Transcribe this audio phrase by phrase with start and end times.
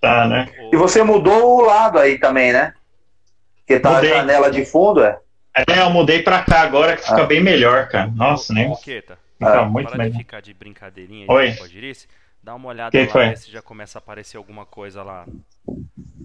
[0.00, 0.48] Tá, né?
[0.72, 2.74] E você mudou o lado aí também, né?
[3.56, 4.12] Porque tá Mudei.
[4.12, 5.18] a janela de fundo, é?
[5.68, 8.06] É, eu mudei pra cá agora que fica bem melhor, cara.
[8.08, 8.74] Nossa, né?
[8.76, 10.18] Fica Ah, muito para de melhor.
[10.18, 11.48] ficar de brincadeirinha Oi.
[11.50, 12.08] aí a girice,
[12.42, 13.36] dá uma olhada Que lá, foi?
[13.36, 15.26] se já começa a aparecer alguma coisa lá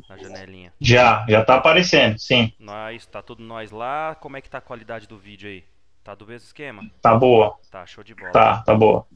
[0.09, 0.71] na janelinha.
[0.79, 2.53] Já, já tá aparecendo, sim.
[2.59, 5.63] Nós, tá tudo nós lá, como é que tá a qualidade do vídeo aí?
[6.03, 6.83] Tá do mesmo esquema?
[7.01, 7.55] Tá boa.
[7.71, 8.31] Tá, show de bola.
[8.31, 9.07] Tá, tá boa.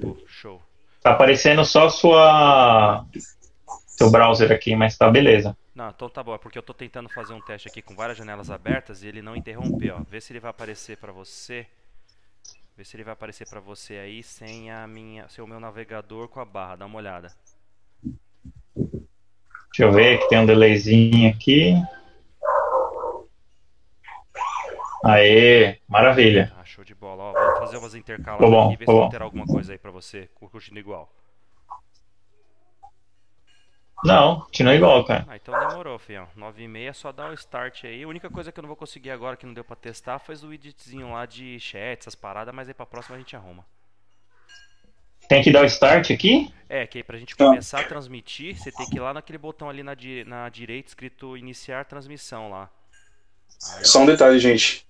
[0.00, 0.60] Pô, show.
[1.00, 3.04] Tá aparecendo só sua.
[3.96, 5.56] Seu browser aqui, mas tá beleza.
[5.74, 8.18] Não, então tá bom, é porque eu tô tentando fazer um teste aqui com várias
[8.18, 10.02] janelas abertas e ele não interrompeu, ó.
[10.08, 11.66] Vê se ele vai aparecer pra você.
[12.76, 16.28] Vê se ele vai aparecer pra você aí sem a minha, sem o meu navegador
[16.28, 17.32] com a barra, dá uma olhada.
[18.74, 21.74] Deixa eu ver que tem um delayzinho aqui.
[25.04, 26.52] Aê, maravilha.
[26.58, 27.24] Ah, show de bola.
[27.24, 29.04] Ó, vou fazer umas intercaladas Tá bom, aqui, ver tá se bom.
[29.04, 31.10] altera alguma coisa aí pra você, curtindo igual.
[34.04, 35.24] Não, continua igual, cara.
[35.28, 36.28] Ah, então demorou, fião.
[36.36, 38.02] 9 e meia, só dá o start aí.
[38.02, 40.36] A única coisa que eu não vou conseguir agora, que não deu pra testar, foi
[40.36, 43.64] o editzinho lá de chat, essas paradas, mas aí pra próxima a gente arruma.
[45.28, 46.52] Tem que dar o start aqui?
[46.68, 47.46] É, que aí pra gente Tá.
[47.46, 50.88] começar a transmitir, você tem que ir lá naquele botão ali na, di na direita
[50.88, 52.70] escrito iniciar transmissão lá.
[53.82, 54.86] Só um detalhe, gente.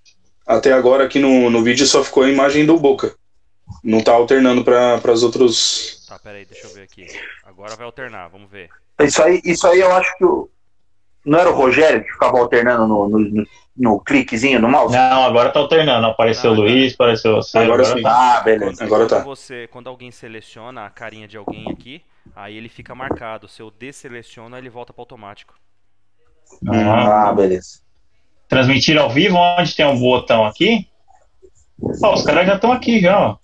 [0.47, 3.17] Até agora aqui no, no vídeo só ficou a imagem do Boca.
[3.83, 6.05] Não tá alternando para os outros.
[6.07, 7.07] Tá, pera aí, deixa eu ver aqui.
[7.45, 8.71] Agora vai alternar, vamos ver.
[9.01, 10.49] Isso aí, isso aí eu acho que o.
[11.25, 14.95] Não era o Rogério que ficava alternando no, no, no- no cliquezinho no mouse?
[14.95, 16.07] Não, agora tá alternando.
[16.07, 17.59] Apareceu o Não, Luiz, apareceu você.
[17.59, 18.01] Agora sim.
[18.07, 18.73] Ah, beleza.
[18.77, 19.17] Quando, Agora tá.
[19.17, 22.01] quando você, quando alguém seleciona a carinha de alguém aqui,
[22.35, 23.49] aí ele fica marcado.
[23.49, 25.55] Se eu desseleciona, ele volta para automático.
[26.69, 27.81] Ah, Ah, beleza.
[28.49, 30.89] Transmitir ao vivo, onde tem um botão aqui?
[32.05, 33.37] Ó, os caras já estão aqui já, ó.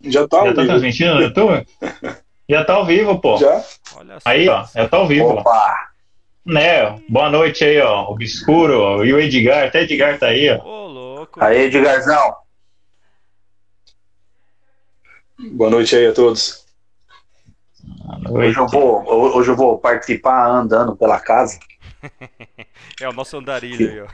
[0.00, 1.66] Já tá Já tá transmitindo no YouTube?
[2.48, 3.36] Já tá ao vivo, pô.
[3.38, 3.64] Já?
[4.24, 5.26] Aí, ó, já tá ao vivo.
[5.28, 5.40] ó.
[5.40, 5.90] Opa!
[6.44, 8.02] Né, boa noite aí, ó.
[8.10, 10.62] Obscuro, ó, e o Edgar, até Edgar tá aí, ó.
[10.62, 11.42] Ô, louco.
[11.42, 12.36] Aí, Edgarzão.
[15.52, 16.64] Boa noite aí a todos.
[18.22, 18.72] Boa Hoje eu noite.
[18.72, 21.58] vou, hoje eu vou participar andando pela casa.
[23.00, 24.06] É o nosso andarilho aí, ó.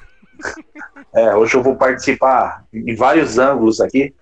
[1.12, 4.14] É, hoje eu vou participar em vários ângulos aqui.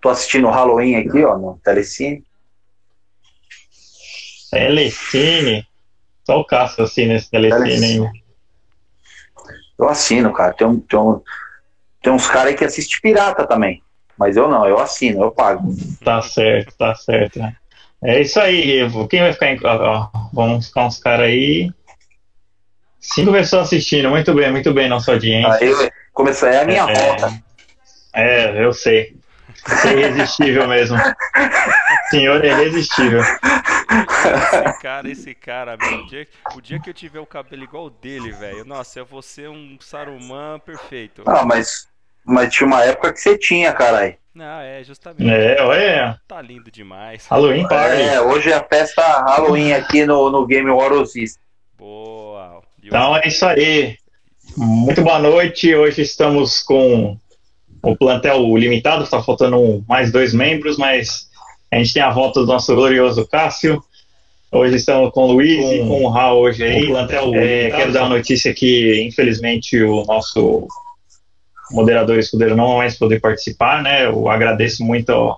[0.00, 2.22] Tô assistindo o Halloween aqui, ó, no Telecine.
[4.54, 5.66] Telecine.
[6.24, 8.24] Só o Cássio assina esse Telecine, Telecine.
[9.78, 10.52] Eu assino, cara.
[10.54, 11.20] Tem, um, tem, um-
[12.02, 13.82] tem uns caras aí que assistem pirata também.
[14.16, 15.74] Mas eu não, eu assino, eu pago.
[16.04, 17.38] Tá certo, tá certo.
[17.40, 17.56] né?
[18.02, 19.08] É isso aí, Evo.
[19.08, 19.58] Quem vai ficar em.
[19.64, 21.70] ó, vamos ficar uns caras aí.
[23.00, 24.08] Cinco pessoas assistindo.
[24.10, 25.52] Muito bem, muito bem, nossa audiência.
[25.54, 26.94] Aí começa, é a minha É.
[26.94, 27.42] volta.
[28.14, 29.16] É, eu sei.
[29.66, 30.96] Você é irresistível mesmo.
[32.10, 33.20] Senhor é irresistível.
[34.02, 36.00] Esse cara, esse cara, meu.
[36.00, 38.64] O dia, o dia que eu tiver o cabelo igual o dele, velho.
[38.64, 41.22] Nossa, eu vou ser um Saruman perfeito.
[41.26, 41.88] Ah, mas,
[42.24, 44.16] mas tinha uma época que você tinha, caralho.
[44.34, 45.30] Não, é, justamente.
[45.30, 46.20] É, olha.
[46.26, 47.26] Tá lindo demais.
[47.28, 48.02] Halloween Party.
[48.02, 51.40] É, hoje é a festa Halloween aqui no, no Game Warosista.
[51.78, 52.60] Boa.
[52.82, 53.96] Então é isso aí.
[54.56, 55.72] Muito boa noite.
[55.74, 57.16] Hoje estamos com
[57.82, 61.28] o plantel limitado, está faltando mais dois membros, mas
[61.74, 63.82] a gente tem a volta do nosso glorioso Cássio.
[64.52, 66.88] Hoje estamos com o Luiz e com o Raul hoje aí.
[67.34, 70.68] É, quero dar uma notícia que, infelizmente, o nosso
[71.72, 74.06] moderador escudeiro não vai mais poder participar, né?
[74.06, 75.36] Eu agradeço muito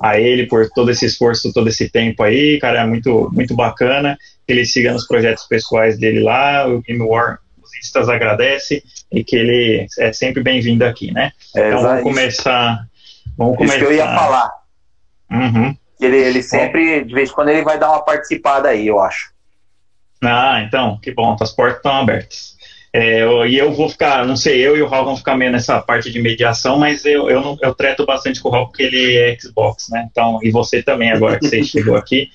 [0.00, 4.16] a ele por todo esse esforço, todo esse tempo aí, cara, é muito, muito bacana
[4.46, 8.82] que ele siga nos projetos pessoais dele lá, o Game War, os instas agradece
[9.12, 11.32] e que ele é sempre bem-vindo aqui, né?
[11.54, 12.86] É, Então vamos começar.
[13.36, 13.78] Vamos isso começar.
[13.78, 14.65] que eu ia falar.
[15.30, 15.76] Uhum.
[16.00, 19.30] Ele, ele sempre, de vez em quando, ele vai dar uma participada aí, eu acho.
[20.22, 22.56] Ah, então, que bom, as portas estão abertas.
[22.92, 25.52] É, eu- e eu vou ficar, não sei, eu e o Raul vão ficar meio
[25.52, 28.84] nessa parte de mediação, mas eu, eu, não, eu treto bastante com o Raul porque
[28.84, 30.08] ele é Xbox, né?
[30.10, 32.30] Então, e você também, agora que você chegou aqui.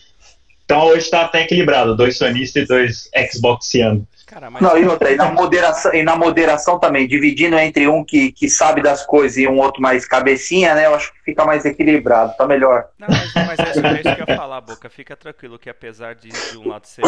[0.64, 4.04] Então hoje está até equilibrado, dois sonistas e dois Xboxianos.
[4.32, 8.02] Cara, mas Não, e outra, e na moderação, e na moderação também, dividindo entre um
[8.02, 10.86] que, que sabe das coisas e um outro mais cabecinha, né?
[10.86, 12.88] Eu acho que fica mais equilibrado, tá melhor.
[12.98, 14.90] Não, mas, mas é, isso, é isso que eu ia falar, Boca.
[14.90, 17.06] Fica tranquilo que apesar de, de um lado ser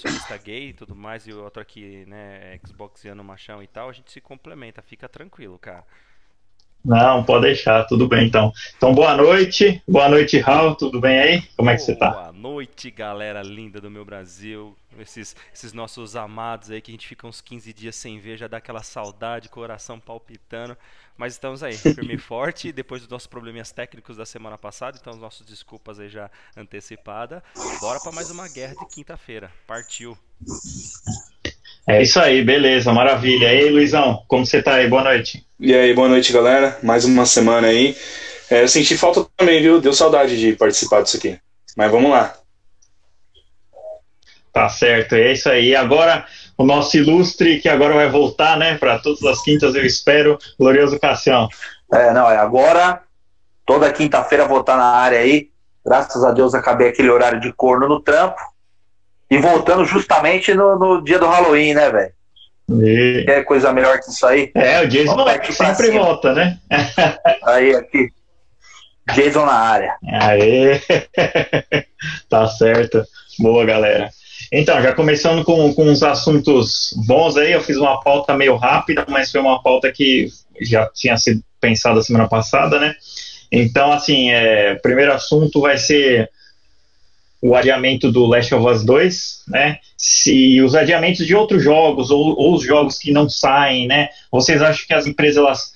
[0.00, 3.92] solista gay e tudo mais, e o outro aqui, né, Xboxiano machão e tal, a
[3.92, 4.80] gente se complementa.
[4.80, 5.82] Fica tranquilo, cara.
[6.84, 8.52] Não, pode deixar, tudo bem então.
[8.76, 11.42] Então, boa noite, boa noite, Raul, tudo bem aí?
[11.56, 12.10] Como é que você tá?
[12.10, 17.06] Boa noite, galera linda do meu Brasil, esses, esses nossos amados aí que a gente
[17.06, 20.74] fica uns 15 dias sem ver, já dá aquela saudade, coração palpitando,
[21.18, 25.12] mas estamos aí, firme e forte, depois dos nossos probleminhas técnicos da semana passada, então
[25.12, 27.44] as nossas desculpas aí já antecipada.
[27.78, 30.16] Bora para mais uma guerra de quinta-feira, partiu!
[31.86, 33.46] É isso aí, beleza, maravilha.
[33.46, 34.88] E aí, Luizão, como você tá aí?
[34.88, 35.44] Boa noite.
[35.58, 36.78] E aí, boa noite, galera.
[36.82, 37.96] Mais uma semana aí.
[38.50, 39.80] É, eu senti falta também, viu?
[39.80, 41.38] Deu saudade de participar disso aqui.
[41.76, 42.34] Mas vamos lá.
[44.52, 45.74] Tá certo, é isso aí.
[45.74, 46.26] Agora,
[46.58, 50.98] o nosso ilustre, que agora vai voltar, né, para todas as quintas, eu espero, glorioso
[50.98, 51.48] Cassião.
[51.92, 53.02] É, não, é agora,
[53.64, 55.48] toda quinta-feira vou estar na área aí.
[55.84, 58.40] Graças a Deus acabei aquele horário de corno no trampo.
[59.30, 62.12] E voltando justamente no, no dia do Halloween, né, velho?
[62.82, 63.24] E...
[63.24, 64.50] Quer coisa melhor que isso aí?
[64.54, 66.58] É, o Jason Vamos sempre volta, né?
[67.44, 68.08] aí, aqui.
[69.14, 69.94] Jason na área.
[70.20, 70.80] Aê!
[72.28, 73.04] tá certo.
[73.38, 74.10] Boa, galera.
[74.52, 79.04] Então, já começando com, com uns assuntos bons aí, eu fiz uma pauta meio rápida,
[79.08, 80.28] mas foi uma pauta que
[80.60, 82.94] já tinha sido pensada semana passada, né?
[83.50, 86.30] Então, assim, é, primeiro assunto vai ser
[87.42, 89.78] o adiamento do Last of Us 2, né?
[89.96, 94.08] Se os adiamentos de outros jogos ou, ou os jogos que não saem, né?
[94.30, 95.72] Vocês acham que as empresas elas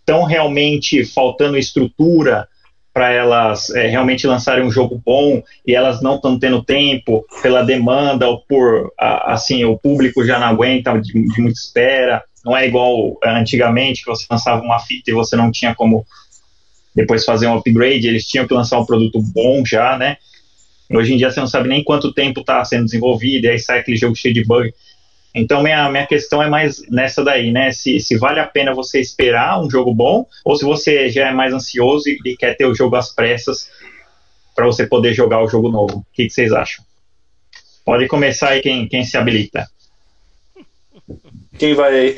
[0.00, 2.48] estão realmente faltando estrutura
[2.92, 7.62] para elas é, realmente lançarem um jogo bom e elas não estão tendo tempo pela
[7.62, 12.24] demanda ou por a, assim o público já não aguenta de, de muita espera.
[12.44, 16.06] Não é igual antigamente que você lançava uma fita e você não tinha como
[16.94, 20.16] depois fazer um upgrade, eles tinham que lançar um produto bom já, né?
[20.90, 23.80] Hoje em dia você não sabe nem quanto tempo está sendo desenvolvido, e aí sai
[23.80, 24.72] aquele jogo cheio de bug.
[25.34, 27.70] Então minha, minha questão é mais nessa daí, né?
[27.72, 31.32] Se, se vale a pena você esperar um jogo bom, ou se você já é
[31.32, 33.70] mais ansioso e, e quer ter o jogo às pressas
[34.54, 35.98] para você poder jogar o jogo novo.
[35.98, 36.84] O que, que, vocês acham?
[37.84, 39.68] Pode começar aí quem, quem se habilita.
[41.58, 42.14] Quem vai aí?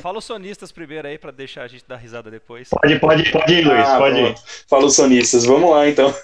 [0.00, 2.68] Fala os sonistas primeiro aí para deixar a gente dar risada depois.
[2.70, 4.34] Pode, pode, pode ir, Luiz, ah, pode ir.
[4.68, 6.14] Fala os sonistas, vamos lá então.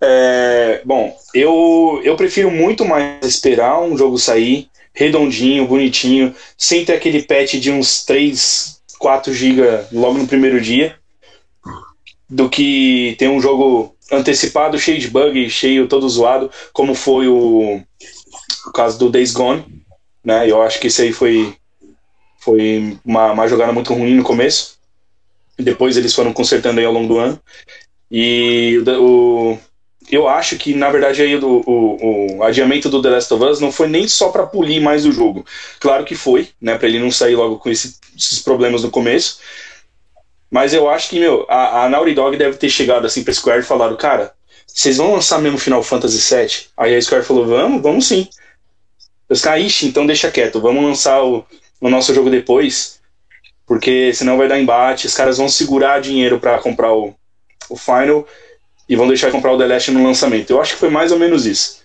[0.00, 6.94] É, bom, eu, eu prefiro muito mais esperar um jogo sair redondinho, bonitinho, sem ter
[6.94, 10.96] aquele patch de uns 3, 4 GB logo no primeiro dia,
[12.28, 17.80] do que ter um jogo antecipado, cheio de bug, cheio todo zoado, como foi o,
[18.66, 19.64] o caso do Days Gone.
[20.24, 20.50] Né?
[20.50, 21.54] Eu acho que isso aí foi,
[22.40, 24.78] foi uma, uma jogada muito ruim no começo.
[25.58, 27.40] Depois eles foram consertando aí ao longo do ano.
[28.10, 29.58] E o,
[30.10, 33.60] eu acho que, na verdade, aí o, o, o, adiamento do The Last of Us
[33.60, 35.44] não foi nem só para polir mais o jogo.
[35.78, 36.78] Claro que foi, né?
[36.78, 39.38] Para ele não sair logo com esse, esses problemas no começo.
[40.50, 43.60] Mas eu acho que, meu, a, a Naughty Dog deve ter chegado assim pra Square
[43.60, 44.32] e falado, cara,
[44.66, 46.68] vocês vão lançar mesmo Final Fantasy VII?
[46.76, 48.28] Aí a Square falou, vamos, vamos sim.
[49.28, 51.44] Os caras, ixi, então deixa quieto, vamos lançar o,
[51.80, 52.98] o nosso jogo depois,
[53.66, 57.14] porque senão vai dar embate, os caras vão segurar dinheiro para comprar o,
[57.68, 58.26] o Final
[58.88, 60.50] e vão deixar comprar o The Last no lançamento.
[60.50, 61.82] Eu acho que foi mais ou menos isso.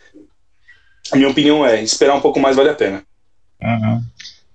[1.11, 3.03] A minha opinião é, esperar um pouco mais vale a pena.
[3.61, 4.01] Uhum.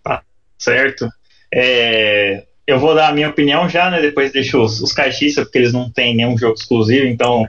[0.02, 0.22] Tá
[0.58, 1.08] certo.
[1.52, 4.00] É, eu vou dar a minha opinião já, né?
[4.00, 7.46] Depois deixo os, os caixistas, porque eles não têm nenhum jogo exclusivo, então.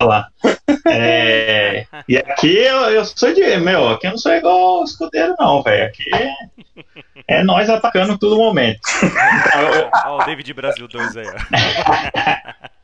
[0.00, 0.28] lá.
[0.86, 3.56] É, e aqui eu, eu sou de.
[3.58, 5.86] Meu, aqui eu não sou igual o escudeiro, não, velho.
[5.86, 8.80] Aqui é, é nós atacando todo momento.
[9.54, 12.70] Olha o David Brasil 2 aí, ó.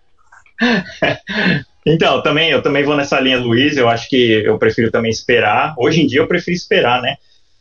[1.85, 3.77] então, também, eu também vou nessa linha, Luiz.
[3.77, 5.75] Eu acho que eu prefiro também esperar.
[5.79, 7.17] Hoje em dia eu prefiro esperar, né?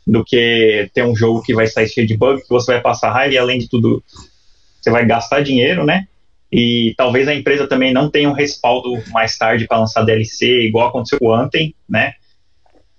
[0.05, 3.11] Do que ter um jogo que vai sair cheio de bug, que você vai passar
[3.11, 4.03] raiva e além de tudo,
[4.79, 6.07] você vai gastar dinheiro, né?
[6.51, 10.89] E talvez a empresa também não tenha um respaldo mais tarde para lançar DLC, igual
[10.89, 12.13] aconteceu com o Anthem, né?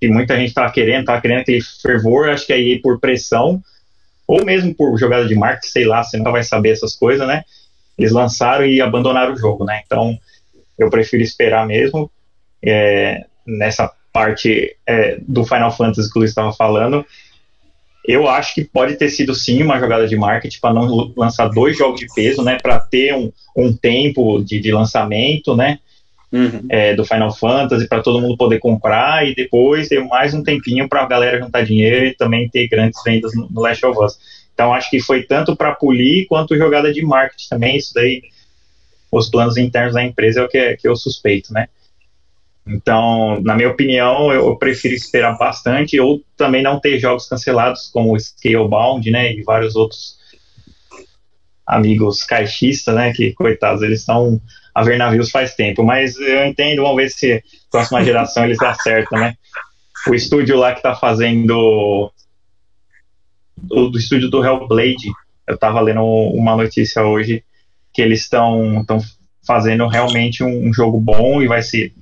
[0.01, 3.63] Que muita gente estava querendo, estava querendo aquele fervor, acho que aí por pressão,
[4.27, 7.45] ou mesmo por jogada de marketing, sei lá, você nunca vai saber essas coisas, né?
[7.99, 9.83] Eles lançaram e abandonaram o jogo, né?
[9.85, 10.19] Então,
[10.79, 12.11] eu prefiro esperar mesmo
[12.63, 17.05] é, nessa parte é, do Final Fantasy que o Luiz estava falando.
[18.07, 21.77] Eu acho que pode ter sido sim uma jogada de marketing para não lançar dois
[21.77, 22.57] jogos de peso, né?
[22.61, 25.79] Para ter um, um tempo de, de lançamento, né?
[26.33, 26.67] Uhum.
[26.69, 30.89] É, do Final Fantasy para todo mundo poder comprar e depois ter mais um tempinho
[30.89, 34.19] para a galera juntar dinheiro e também ter grandes vendas no, no Last of Us.
[34.57, 37.77] Então acho que foi tanto para polir quanto jogada de marketing também.
[37.77, 38.23] Isso daí,
[39.13, 41.69] os planos internos da empresa é o que, que eu suspeito, né?
[42.67, 48.19] Então, na minha opinião, eu prefiro esperar bastante ou também não ter jogos cancelados como
[48.19, 50.17] Scalebound, né, e vários outros
[51.67, 53.13] amigos caixistas, né?
[53.13, 54.41] Que, coitados, eles estão
[54.75, 55.83] a ver navios faz tempo.
[55.83, 59.35] Mas eu entendo, vamos ver se próxima geração eles acertam, né?
[60.09, 62.11] O estúdio lá que tá fazendo.
[63.57, 65.11] Do, do estúdio do Hellblade,
[65.47, 67.43] eu tava lendo uma notícia hoje
[67.93, 68.85] que eles estão
[69.47, 71.95] fazendo realmente um, um, jogo bom e vai ser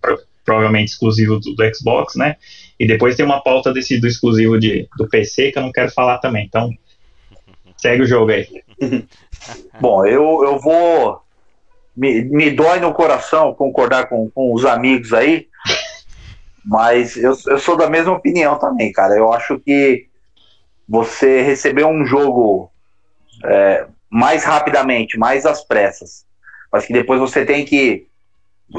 [0.00, 2.36] pro, provavelmente exclusivo do, do, Xbox, né?
[2.80, 5.92] E depois tem uma pauta desse do exclusivo de, do PC que eu não quero
[5.92, 6.46] falar também.
[6.46, 6.70] Então,
[7.76, 8.48] segue o jogo aí.
[9.80, 11.20] Bom, eu, eu vou.
[11.96, 15.48] Me, me dói no coração concordar com, com os amigos aí,
[16.64, 19.14] mas eu, eu sou da mesma opinião também, cara.
[19.14, 20.07] Eu acho que
[20.88, 22.70] você receber um jogo
[23.44, 26.24] é, mais rapidamente, mais às pressas,
[26.72, 28.06] mas que depois você tem que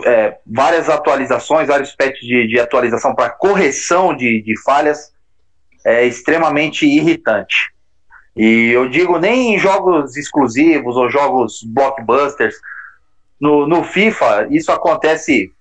[0.06, 5.14] é, várias atualizações, vários patches de, de atualização para correção de, de falhas
[5.86, 7.74] é extremamente irritante.
[8.36, 12.56] E eu digo nem em jogos exclusivos ou jogos blockbusters.
[13.40, 15.52] No, no FIFA, isso acontece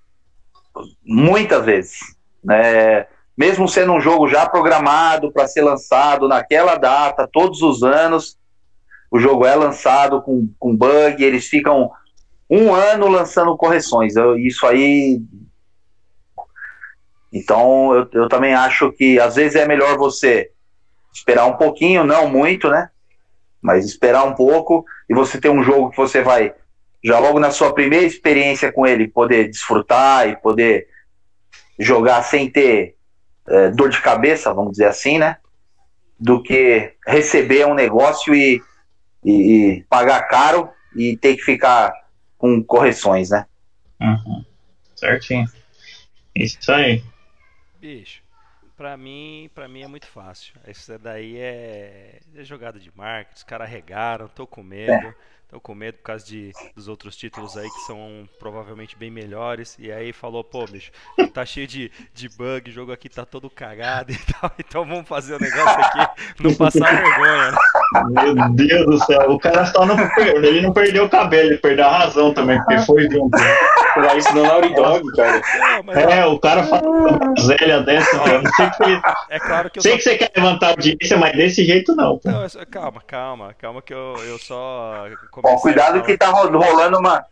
[1.05, 1.99] muitas vezes.
[2.45, 3.07] Né?
[3.39, 8.37] Mesmo sendo um jogo já programado para ser lançado naquela data, todos os anos,
[9.09, 11.89] o jogo é lançado com, com bug, eles ficam
[12.51, 14.17] um ano lançando correções.
[14.17, 15.23] Eu, isso aí.
[17.33, 20.51] Então, eu, eu também acho que às vezes é melhor você
[21.15, 22.91] esperar um pouquinho, não muito, né?
[23.63, 26.53] Mas esperar um pouco e você ter um jogo que você vai,
[27.05, 30.89] já logo na sua primeira experiência com ele, poder desfrutar e poder
[31.79, 32.98] jogar sem ter
[33.49, 35.39] é, dor de cabeça, vamos dizer assim, né?
[36.19, 38.63] Do que receber um negócio e,
[39.25, 41.93] e, e pagar caro e ter que ficar
[42.37, 43.47] com correções, né?
[44.01, 44.45] Uhum.
[44.95, 45.47] Certinho.
[46.35, 47.03] Isso aí.
[47.81, 48.23] Bicho,
[48.77, 50.55] pra mim, pra mim é muito fácil.
[50.67, 54.93] Isso daí é, é jogada de marketing, os caras regaram, tô com medo.
[54.93, 55.15] É.
[55.51, 59.77] Tô com medo por causa de, dos outros títulos aí que são provavelmente bem melhores.
[59.79, 60.91] E aí falou, pô, bicho,
[61.33, 64.53] tá cheio de, de bug, o jogo aqui tá todo cagado e tal.
[64.59, 67.59] Então vamos fazer o negócio aqui, não passar vergonha, né?
[68.11, 71.87] Meu Deus do céu, o cara só não ele não perdeu o cabelo, ele perdeu
[71.87, 73.39] a razão também, porque foi junto.
[73.95, 75.43] Falar isso no Naughty Dog, cara.
[75.89, 79.01] É, é o cara fala uma zélia dessa, eu não sei que ele...
[79.31, 79.99] É claro que eu sei tô...
[79.99, 82.19] que você quer levantar a audiência, mas desse jeito não.
[82.19, 82.31] Pô.
[82.31, 85.07] não calma, calma, calma que eu, eu só
[85.43, 87.25] Bom, cuidado que tá rolando uma,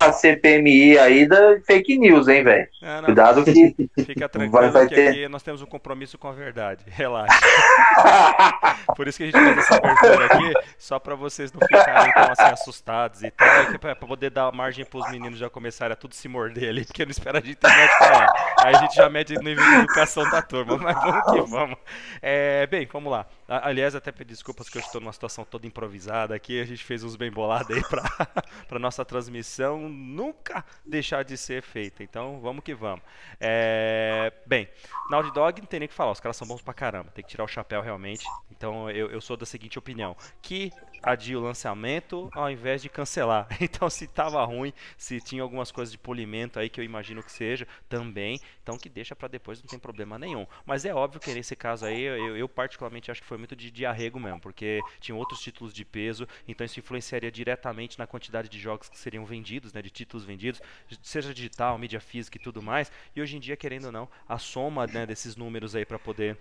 [0.00, 2.68] uma CPMI aí da fake news, hein, velho?
[3.04, 3.76] Cuidado que.
[4.04, 5.28] Fica tranquilo vai, vai que ter...
[5.28, 6.84] nós temos um compromisso com a verdade.
[6.88, 7.38] Relaxa.
[8.96, 12.32] Por isso que a gente fez essa abertura aqui, só pra vocês não ficarem tão
[12.32, 13.46] assim assustados e tal.
[13.46, 17.04] É pra poder dar margem pros meninos já começarem a tudo se morder ali, porque
[17.04, 18.54] não espera a gente terminar de falar.
[18.60, 21.76] Aí a gente já mede o nível de educação da turma, mas vamos que vamos.
[22.22, 23.26] É, bem, vamos lá.
[23.50, 26.60] Aliás, até pedir desculpas que eu estou numa situação toda improvisada aqui.
[26.60, 32.04] A gente fez uns bem bolados aí para nossa transmissão nunca deixar de ser feita.
[32.04, 33.02] Então, vamos que vamos.
[33.40, 34.68] É, bem,
[35.10, 36.12] Naughty Dog não tem nem o que falar.
[36.12, 37.10] Os caras são bons pra caramba.
[37.10, 38.24] Tem que tirar o chapéu realmente.
[38.52, 40.70] Então, eu, eu sou da seguinte opinião: que
[41.02, 43.48] adia o lançamento ao invés de cancelar.
[43.70, 47.30] Então, se tava ruim, se tinha algumas coisas de polimento aí que eu imagino que
[47.30, 48.40] seja, também.
[48.62, 50.46] Então, que deixa para depois, não tem problema nenhum.
[50.66, 53.70] Mas é óbvio que nesse caso aí, eu, eu particularmente acho que foi muito de,
[53.70, 58.48] de arrego mesmo, porque tinha outros títulos de peso, então isso influenciaria diretamente na quantidade
[58.48, 60.60] de jogos que seriam vendidos, né, de títulos vendidos,
[61.02, 62.90] seja digital, mídia física e tudo mais.
[63.14, 66.36] E hoje em dia, querendo ou não, a soma né, desses números aí para poder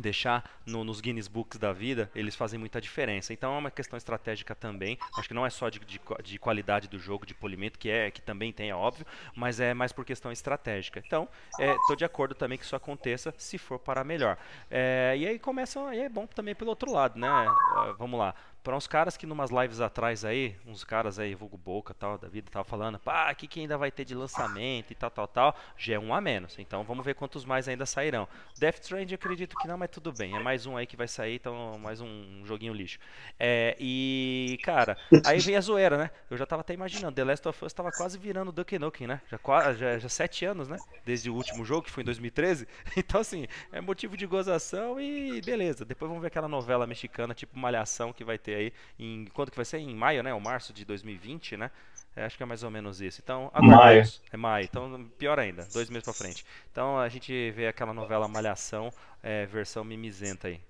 [0.00, 3.32] deixar no, nos Guinness Books da vida, eles fazem muita diferença.
[3.32, 4.98] Então é uma questão estratégica também.
[5.16, 8.10] Acho que não é só de, de, de, qualidade do jogo, de polimento, que é
[8.10, 9.06] que também tem, é óbvio,
[9.36, 11.02] mas é mais por questão estratégica.
[11.04, 14.36] Então, estou é, de acordo também que isso aconteça se for para melhor.
[14.70, 17.28] É, e aí começa, aí é bom também pelo outro lado, né?
[17.28, 21.58] Uh, vamos lá para uns caras que numas lives atrás aí, uns caras aí, vulgo
[21.58, 24.92] boca tal, da vida, tava falando, pá, o que, que ainda vai ter de lançamento
[24.92, 26.58] e tal, tal, tal, já é um a menos.
[26.58, 28.28] Então vamos ver quantos mais ainda sairão.
[28.58, 30.36] Death Stranding acredito que não, mas tudo bem.
[30.36, 32.98] É mais um aí que vai sair, então mais um joguinho lixo.
[33.38, 36.10] É, e, cara, aí vem a zoeira, né?
[36.30, 39.20] Eu já tava até imaginando, The Last of Us tava quase virando Duke Nukem, né?
[39.28, 40.76] Já, já, já sete anos, né?
[41.04, 42.66] Desde o último jogo, que foi em 2013.
[43.04, 45.84] Então, assim, é motivo de gozação e beleza.
[45.84, 49.56] Depois vamos ver aquela novela mexicana, tipo Malhação, que vai ter aí em quando que
[49.56, 49.78] vai ser?
[49.78, 50.32] Em maio, né?
[50.32, 51.70] Ou março de 2020, né?
[52.14, 53.20] É, acho que é mais ou menos isso.
[53.22, 54.04] Então, maio.
[54.30, 54.64] É maio.
[54.64, 56.44] Então, pior ainda, dois meses pra frente.
[56.70, 58.92] Então, a gente vê aquela novela Malhação,
[59.22, 60.60] é, versão mimizenta aí.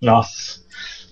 [0.00, 0.60] Nossa.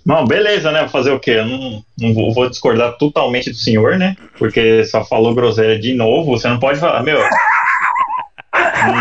[0.04, 0.86] Não, beleza, né?
[0.88, 1.32] Fazer o quê?
[1.32, 4.16] Eu não, não vou, vou, discordar totalmente do senhor, né?
[4.38, 6.30] Porque só falou groselha de novo.
[6.38, 7.18] Você não pode falar, meu.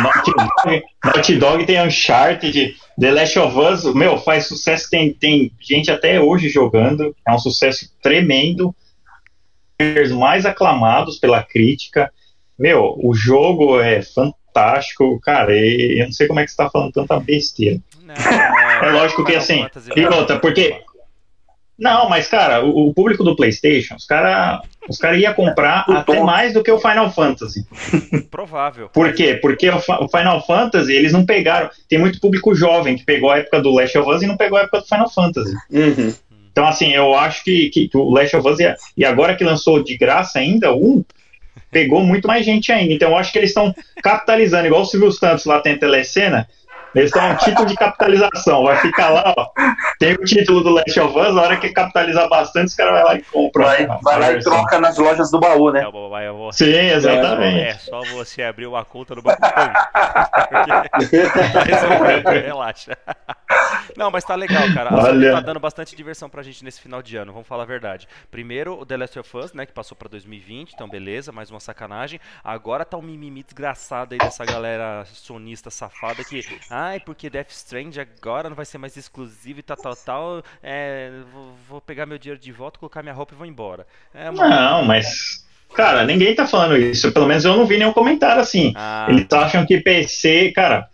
[0.01, 5.51] Naughty Dog, Naughty Dog tem Uncharted, The Last of Us, meu, faz sucesso, tem, tem
[5.59, 8.73] gente até hoje jogando, é um sucesso tremendo,
[10.03, 12.11] os mais aclamados pela crítica.
[12.57, 16.69] Meu, o jogo é fantástico, cara, e eu não sei como é que você tá
[16.69, 17.81] falando tanta besteira.
[18.01, 20.81] Não, É lógico que assim, e outra, porque
[21.77, 25.93] Não, mas, cara, o, o público do PlayStation, os caras os cara iam comprar O
[25.93, 26.23] até Tom.
[26.23, 27.65] mais do que o Final Fantasy.
[28.31, 28.87] Provável.
[28.89, 29.35] Por quê?
[29.41, 31.69] Porque o, o Final Fantasy, eles não pegaram.
[31.89, 34.57] Tem muito público jovem que pegou a época do Last of Us e não pegou
[34.57, 35.53] a época do Final Fantasy.
[35.71, 36.13] Uhum.
[36.51, 39.83] Então, assim, eu acho que, que o Last of Us, e- e agora que lançou
[39.83, 41.03] de graça ainda, um,
[41.71, 42.93] pegou muito mais gente ainda.
[42.93, 46.47] Então, eu acho que eles estão capitalizando, igual o Silvio Santos lá tem a telecena.
[46.95, 48.63] Eles estão um título de capitalização.
[48.63, 49.47] Vai ficar lá, ó.
[49.99, 53.03] Tem o título do Last of Us, a hora que capitalizar bastante, os caras vão
[53.03, 53.65] lá e compram.
[53.65, 55.81] Vai, vai lá e troca nas lojas do baú, né?
[55.81, 57.59] É, vou- Sim, exatamente.
[57.59, 59.41] É só você abrir uma conta no Banco.
[61.65, 62.97] Resolveu, Relaxa.
[63.97, 64.89] Não, mas tá legal, cara.
[64.89, 65.33] A Sony Olha.
[65.35, 68.07] tá dando bastante diversão pra gente nesse final de ano, vamos falar a verdade.
[68.29, 71.59] Primeiro, o The Last of Us, né, que passou pra 2020, então beleza, mais uma
[71.59, 72.19] sacanagem.
[72.43, 76.41] Agora tá um mimimi desgraçado aí dessa galera sonista safada que,
[76.85, 80.43] ai, porque Death Strand agora não vai ser mais exclusivo e tal, tal, tal.
[80.61, 83.85] É, vou, vou pegar meu dinheiro de volta, colocar minha roupa e vou embora.
[84.13, 84.47] É uma...
[84.47, 85.45] Não, mas.
[85.73, 87.11] Cara, ninguém tá falando isso.
[87.11, 88.73] Pelo menos eu não vi nenhum comentário assim.
[88.75, 90.87] Ah, Eles acham que PC, cara.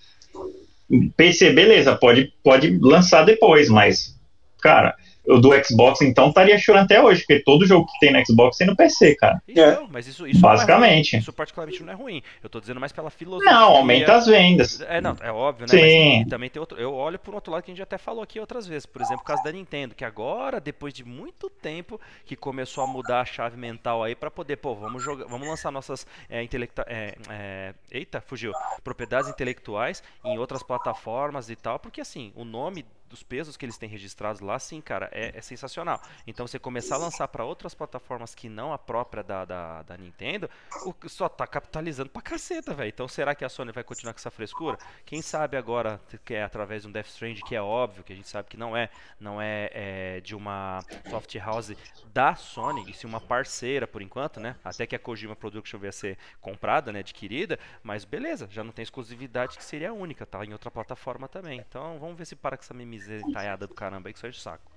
[1.16, 4.16] PC, beleza, pode, pode lançar depois, mas.
[4.62, 8.58] Cara, do Xbox então estaria chorando até hoje, porque todo jogo que tem no Xbox
[8.58, 9.42] tem no PC, cara.
[9.48, 10.54] Então, mas isso, isso não é.
[10.54, 11.18] Basicamente.
[11.18, 12.24] Isso particularmente não é ruim.
[12.44, 13.52] Eu tô dizendo mais pela filosofia.
[13.52, 14.82] Não, aumenta as vendas.
[14.82, 15.80] É, não, é óbvio, né?
[15.80, 16.20] Sim.
[16.20, 16.78] Mas também tem outro.
[16.80, 18.86] Eu olho por outro lado que a gente até falou aqui outras vezes.
[18.86, 22.88] Por exemplo, o caso da Nintendo, que agora, depois de muito tempo, que começou a
[22.88, 26.86] mudar a chave mental aí pra poder, pô, vamos jogar, vamos lançar nossas é, intelecta
[26.88, 28.52] é, é, eita, fugiu,
[28.84, 33.78] propriedades intelectuais em outras plataformas e tal, porque assim, o nome dos pesos que eles
[33.78, 36.02] têm registrados lá, sim, cara, é, é sensacional.
[36.26, 39.98] Então você começar a lançar pra outras plataformas que não a própria da, da, da
[39.98, 40.50] Nintendo,
[40.86, 42.90] o só tá capitalizando pra caceta, velho.
[42.90, 44.78] Então será que a Sony vai continuar com essa frescura?
[45.06, 48.16] Quem sabe agora, que é através de um Death Stranding, que é óbvio, que a
[48.16, 48.90] gente sabe que não é,
[49.20, 51.76] não é, é de uma soft house
[52.14, 54.56] da Sony, e sim uma parceira por enquanto, né?
[54.64, 58.72] Até que a Kojima Production venha a ser comprada, né, adquirida, mas beleza, já não
[58.72, 61.60] tem exclusividade que seria única, tá em outra plataforma também.
[61.60, 62.74] Então vamos ver se para com essa
[63.08, 64.72] mimizetaiada do caramba aí que só enche o saco.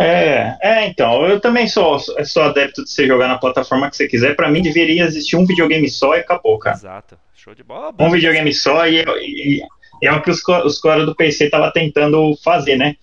[0.00, 4.06] É, é, então, eu também sou, sou adepto de você jogar na plataforma que você
[4.06, 4.34] quiser.
[4.36, 6.76] Pra mim deveria existir um videogame só e acabou, cara.
[6.76, 7.18] Exato.
[7.34, 7.92] Show de bola.
[7.98, 9.62] um videogame só e, e-
[10.00, 12.96] e é o que os, os caras do PC estavam tentando fazer, né?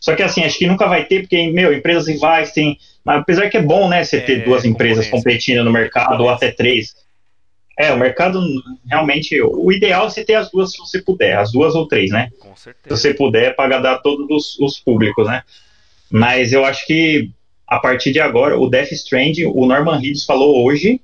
[0.00, 2.78] Só que assim, acho que nunca vai ter, porque, meu, empresas rivais tem.
[3.04, 6.28] Mas apesar que é bom, né, você ter É, duas empresas competindo no mercado, ou
[6.30, 6.94] até três.
[7.80, 8.40] É, o mercado
[8.88, 9.40] realmente.
[9.42, 12.28] O ideal é você ter as duas se você puder, as duas ou três, né?
[12.38, 12.96] Com Se certeza.
[12.96, 15.42] você puder, para agradar todos os, os públicos, né?
[16.10, 17.30] Mas eu acho que
[17.66, 21.00] a partir de agora, o Death Stranding, o Norman Reedus falou hoje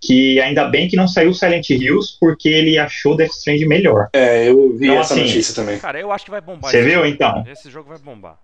[0.00, 4.08] que ainda bem que não saiu Silent Hills, porque ele achou Death Stranding melhor.
[4.12, 5.78] É, eu vi Então, essa assim, notícia também.
[5.78, 6.70] Cara, eu acho que vai bombar.
[6.70, 7.06] Você viu, jogo.
[7.06, 7.44] então?
[7.50, 8.38] Esse jogo vai bombar.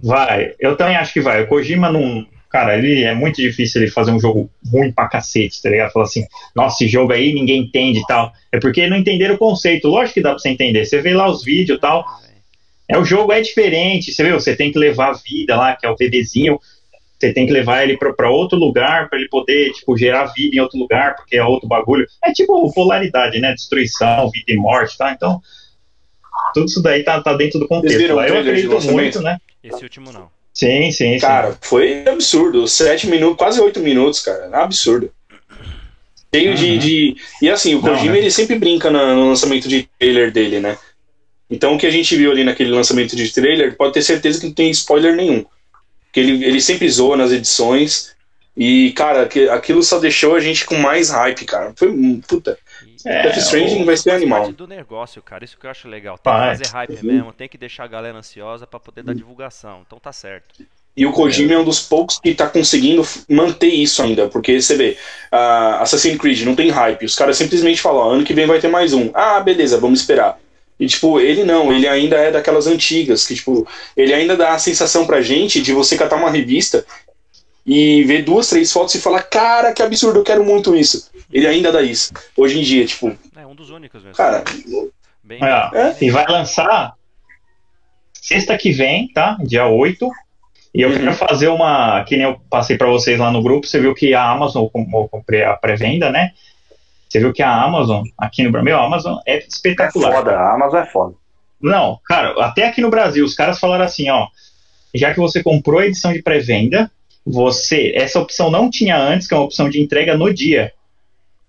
[0.00, 1.42] Vai, eu também acho que vai.
[1.42, 2.24] O Kojima não.
[2.50, 5.92] Cara, ele é muito difícil ele fazer um jogo ruim pra cacete, tá ligado?
[5.92, 6.24] Falar assim,
[6.56, 8.32] nossa, esse jogo aí ninguém entende e tal.
[8.50, 9.88] É porque não entenderam o conceito.
[9.88, 10.86] Lógico que dá pra você entender.
[10.86, 12.06] Você vê lá os vídeos e tal.
[12.88, 14.40] É, o jogo é diferente, você viu?
[14.40, 16.58] Você tem que levar a vida lá, que é o bebezinho.
[17.18, 20.56] Você tem que levar ele pra, pra outro lugar pra ele poder, tipo, gerar vida
[20.56, 22.06] em outro lugar, porque é outro bagulho.
[22.24, 23.52] É tipo polaridade, né?
[23.52, 25.12] Destruição, vida e morte, tá?
[25.12, 25.42] Então,
[26.54, 27.98] tudo isso daí tá, tá dentro do contexto.
[27.98, 28.22] viram.
[28.22, 29.36] Eu acredito muito, né?
[29.62, 30.37] Esse último não.
[30.52, 31.18] Sim, sim, sim.
[31.18, 32.66] Cara, foi absurdo.
[32.66, 34.48] Sete minutos, quase oito minutos, cara.
[34.52, 35.10] Absurdo.
[36.34, 36.78] Cheio de, Uhum.
[36.78, 37.16] de.
[37.40, 38.18] E assim, o Kojima né?
[38.18, 40.76] ele sempre brinca na- no lançamento de trailer dele, né?
[41.50, 44.46] Então o que a gente viu ali naquele lançamento de trailer, pode ter certeza que
[44.46, 45.44] não tem spoiler nenhum.
[46.04, 48.14] Porque ele, ele sempre zoa nas edições.
[48.56, 51.72] E, cara, aquilo só deixou a gente com mais hype, cara.
[51.76, 51.88] Foi.
[52.26, 52.58] Puta.
[53.04, 54.40] É, Death Stranding o- vai ser animal.
[54.42, 55.44] parte do negócio, cara.
[55.44, 56.18] Isso que eu acho legal.
[56.18, 59.82] Tem que fazer hype mesmo, tem que deixar a galera ansiosa pra poder dar divulgação.
[59.86, 60.62] Então tá certo.
[60.96, 64.74] E o Kojima é um dos poucos que tá conseguindo manter isso ainda, porque você
[64.76, 64.96] vê,
[65.30, 68.58] a Assassin's Creed não tem hype, os caras simplesmente falam, ó, ano que vem vai
[68.58, 69.08] ter mais um.
[69.14, 70.40] Ah, beleza, vamos esperar.
[70.80, 73.64] E tipo, ele não, ele ainda é daquelas antigas, que tipo,
[73.96, 76.84] ele ainda dá a sensação pra gente de você catar uma revista
[77.64, 81.08] e ver duas, três fotos e falar, cara, que absurdo, eu quero muito isso.
[81.32, 82.12] Ele ainda dá isso.
[82.36, 84.16] Hoje em dia, tipo, É um dos únicos mesmo.
[84.16, 84.42] cara,
[85.22, 86.94] Bem, É, E vai lançar
[88.14, 89.36] sexta que vem, tá?
[89.42, 90.10] Dia 8.
[90.74, 90.96] E eu Uhum.
[90.98, 92.02] quero fazer uma.
[92.04, 93.66] Que nem eu passei pra vocês lá no grupo.
[93.66, 96.32] Você viu que a Amazon, eu com- eu comprei a pré-venda, né?
[97.08, 100.12] Você viu que a Amazon, aqui no Brasil, a Amazon é É espetacular.
[100.12, 101.14] foda, a Amazon é foda.
[101.60, 104.28] Não, cara, até aqui no Brasil, os caras falaram assim, ó,
[104.94, 106.90] já que você comprou a edição de pré-venda,
[107.26, 110.72] você, essa opção não tinha antes, que é uma opção de entrega no dia.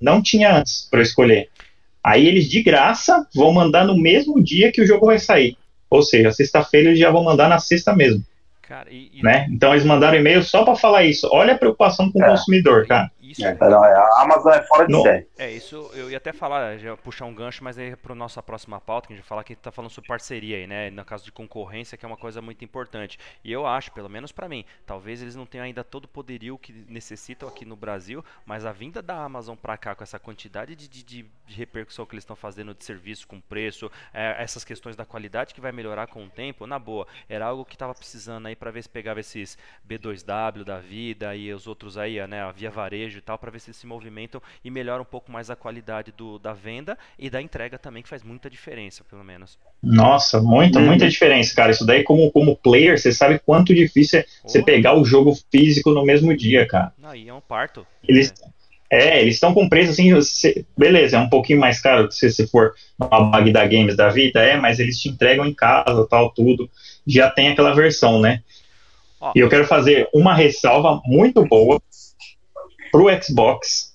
[0.02, 1.50] Não tinha antes para escolher.
[2.04, 5.58] Aí eles de graça vão mandar no mesmo dia que o jogo vai sair.
[5.90, 8.24] Ou seja, sexta-feira eles já vão mandar na sexta mesmo.
[8.62, 9.48] Cara, e, e- Né?
[9.52, 11.28] Então eles mandaram e-mail só para falar isso.
[11.32, 12.30] Olha a preocupação com o É.
[12.30, 13.10] consumidor, cara.
[13.32, 15.02] Isso, É, não, é, a Amazon é fora de Não.
[15.02, 15.28] série.
[15.38, 18.80] É, isso eu ia até falar, já puxar um gancho, mas aí para nossa próxima
[18.82, 20.90] pauta, que a gente vai falar que a gente tá falando sobre parceria aí, né?
[20.90, 23.18] No caso de concorrência, que é uma coisa muito importante.
[23.44, 26.58] E eu acho, pelo menos para mim, talvez eles não tenham ainda todo o poderio
[26.58, 30.76] que necessitam aqui no Brasil, mas a vinda da Amazon para cá com essa quantidade
[30.76, 34.64] de, de, de- de repercussão que eles estão fazendo de serviço com preço, é, essas
[34.64, 37.94] questões da qualidade que vai melhorar com o tempo, na boa, era algo que tava
[37.96, 42.42] precisando aí para ver se pegava esses B2W da vida e os outros aí, né,
[42.44, 45.32] a Via Varejo e tal, para ver se eles se movimentam e melhora um pouco
[45.32, 49.24] mais a qualidade do, da venda e da entrega também, que faz muita diferença, pelo
[49.24, 49.58] menos.
[49.82, 50.86] Nossa, muita, Uhum.
[50.88, 51.72] muita diferença, cara.
[51.72, 55.92] Isso daí, como, como player, você sabe quanto difícil é você pegar o jogo físico
[55.92, 56.94] no mesmo dia, cara.
[57.04, 57.86] Aí é um parto.
[58.08, 58.34] Eles,
[58.92, 62.30] É, é, eles estão com preço assim, você- beleza, é um pouquinho mais caro se
[62.30, 66.08] você for uma bag da Games da vida, é, mas eles te entregam em casa,
[66.10, 66.70] tal, tudo.
[67.08, 68.42] Já tem aquela versão, né?
[69.22, 69.32] Ó.
[69.36, 71.82] E eu quero fazer uma ressalva muito boa
[72.92, 73.94] pro Xbox,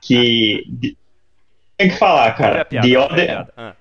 [0.00, 0.96] que
[1.76, 2.64] tem que falar, cara.
[2.64, 3.46] piada, The Other.
[3.56, 3.72] Ah,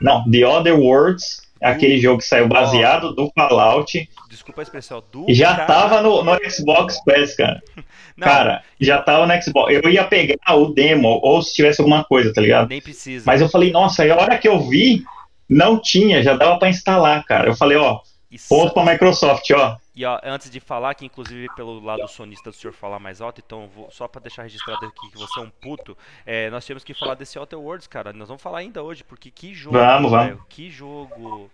[0.00, 5.26] não, The Other Worlds, aquele jogo que saiu baseado do Fallout, desculpa a expressão do
[5.28, 7.60] e já cara- tava no, no Xbox Pass, cara.
[8.16, 9.72] Não, Cara, já tava no Xbox.
[9.72, 12.68] Eu ia pegar o demo, ou se tivesse alguma coisa, tá ligado?
[12.68, 13.24] nem precisa.
[13.26, 15.04] Mas eu falei, nossa, aí a hora que eu vi,
[15.48, 17.48] não tinha, já dava pra instalar, cara.
[17.48, 19.76] Eu falei, ó, E ponto pra Microsoft, ó.
[19.94, 23.42] E ó, antes de falar, que inclusive pelo lado sonista do senhor falar mais alto,
[23.44, 26.84] então vou, só pra deixar registrado aqui que você é um puto, é, nós temos
[26.84, 28.12] que falar desse Outer Worlds, cara.
[28.12, 30.40] Nós vamos falar ainda hoje, porque que jogo, Vamos, vamos.
[30.48, 31.50] que jogo,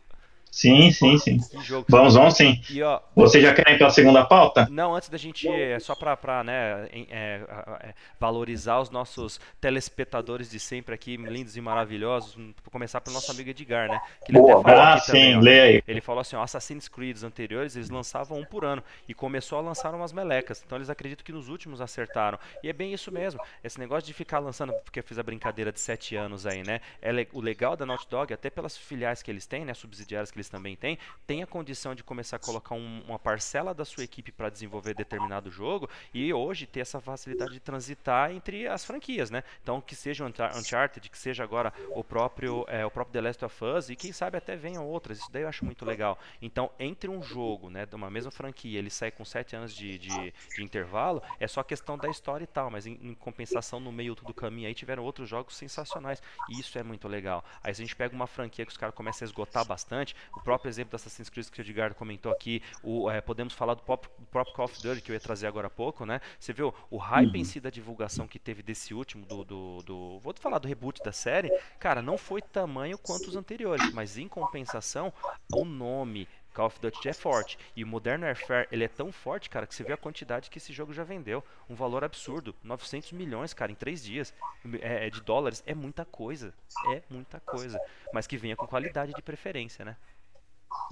[0.56, 1.38] Sim, sim, sim.
[1.86, 2.62] Vamos, vamos sim.
[2.70, 4.66] E ó, Você já quer ir pela segunda pauta?
[4.70, 7.42] Não, antes da gente, é, só pra, pra né, é,
[7.82, 13.12] é, valorizar os nossos telespectadores de sempre aqui, lindos e maravilhosos, hum, vou começar pelo
[13.12, 14.00] nosso amigo Edgar, né?
[14.24, 15.40] Que ele Boa, Ah, também, sim, ó.
[15.40, 15.82] lê aí.
[15.86, 19.60] Ele falou assim, ó, Assassin's Creed anteriores, eles lançavam um por ano e começou a
[19.60, 20.62] lançar umas melecas.
[20.64, 22.38] Então eles acreditam que nos últimos acertaram.
[22.62, 23.38] E é bem isso mesmo.
[23.62, 26.80] Esse negócio de ficar lançando, porque eu fiz a brincadeira de sete anos aí, né?
[27.02, 30.38] É o legal da Naughty Dog, até pelas filiais que eles têm, né, subsidiárias que
[30.38, 34.04] eles também têm, tem a condição de começar a colocar um- uma parcela da sua
[34.04, 39.30] equipe para desenvolver determinado jogo e hoje ter essa facilidade de transitar entre as franquias,
[39.30, 39.42] né?
[39.62, 43.20] Então que seja o Unchar- Uncharted, que seja agora o próprio é, o próprio The
[43.20, 45.18] Last of Us e quem sabe até venham outras.
[45.18, 46.18] Isso daí eu acho muito legal.
[46.40, 49.98] Então entre um jogo, né, de uma mesma franquia, ele sai com sete anos de,
[49.98, 53.92] de, de intervalo, é só questão da história e tal, mas em, em compensação no
[53.92, 57.44] meio do caminho aí tiveram outros jogos sensacionais e isso é muito legal.
[57.62, 60.40] Aí se a gente pega uma franquia que os caras começam a esgotar bastante, o
[60.40, 63.82] próprio exemplo do Assassin's Creed que o Edgar comentou aqui, o, é, podemos falar do
[63.82, 66.20] próprio, do próprio Call of Duty que eu ia trazer agora há pouco, né?
[66.38, 70.18] Você viu o hype em si da divulgação que teve desse último, do, do, do-
[70.20, 74.28] Vou falar do reboot da série, cara, não foi tamanho quanto os anteriores, mas em
[74.28, 75.12] compensação,
[75.52, 76.28] o nome.
[76.54, 77.58] Call of Duty é forte.
[77.76, 80.56] E o Modern Warfare, ele é tão forte, cara, que você vê a quantidade que
[80.56, 81.44] esse jogo já vendeu.
[81.68, 82.54] Um valor absurdo.
[82.64, 84.32] 900 milhões, cara, em três dias.
[84.80, 85.62] É, é de dólares.
[85.66, 86.54] É muita coisa.
[86.94, 87.78] É muita coisa.
[88.10, 89.98] Mas que venha com qualidade de preferência, né?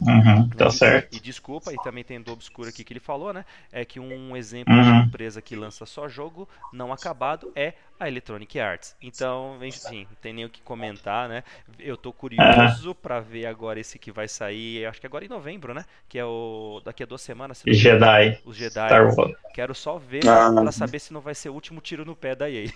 [0.01, 1.17] Uhum, tá E- certo.
[1.17, 3.45] E desculpa, e também tem do obscuro aqui que ele falou, né?
[3.71, 5.03] É que um exemplo Uhum.
[5.03, 8.97] de empresa que lança só jogo não acabado é a Electronic Arts.
[9.01, 11.45] Então, enfim, não tem nem o que comentar, né?
[11.79, 15.73] Eu tô curioso pra ver agora esse que vai sair, acho que agora em novembro,
[15.73, 15.85] né?
[16.09, 18.89] Que é o daqui a duas semanas, se Jedi, os Jedi.
[18.89, 19.37] Star Wars.
[19.55, 20.51] Quero só ver Ah.
[20.53, 22.69] pra saber se não vai ser o último tiro no pé da EA.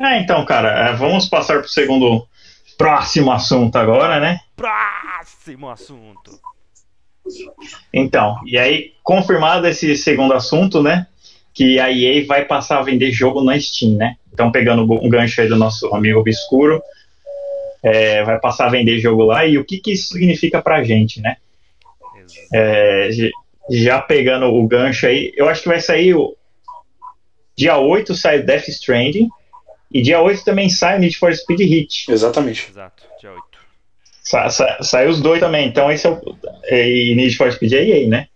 [0.00, 2.26] É, então, cara, é, vamos passar pro segundo
[2.76, 4.40] próximo assunto agora, né?
[4.54, 6.40] Próximo assunto.
[7.92, 11.06] Então, e aí, confirmado esse segundo assunto, né?
[11.52, 14.16] Que a EA vai passar a vender jogo na Steam, né?
[14.32, 16.80] Então, pegando um gancho aí do nosso amigo Obscuro,
[17.82, 19.46] é, vai passar a vender jogo lá.
[19.46, 21.36] E o que, que isso significa pra gente, né?
[22.52, 23.08] É,
[23.70, 26.36] já pegando o gancho aí, eu acho que vai sair o.
[27.56, 29.28] Dia 8 sai Death Stranding.
[29.96, 32.12] E dia 8 também sai o Need for Speed Hit.
[32.12, 32.68] Exatamente.
[32.70, 33.42] Exato, dia 8.
[34.22, 35.66] Sa, sa, sai os dois também.
[35.66, 36.20] Então esse é o.
[36.70, 38.28] E Need for Speed é EA, né?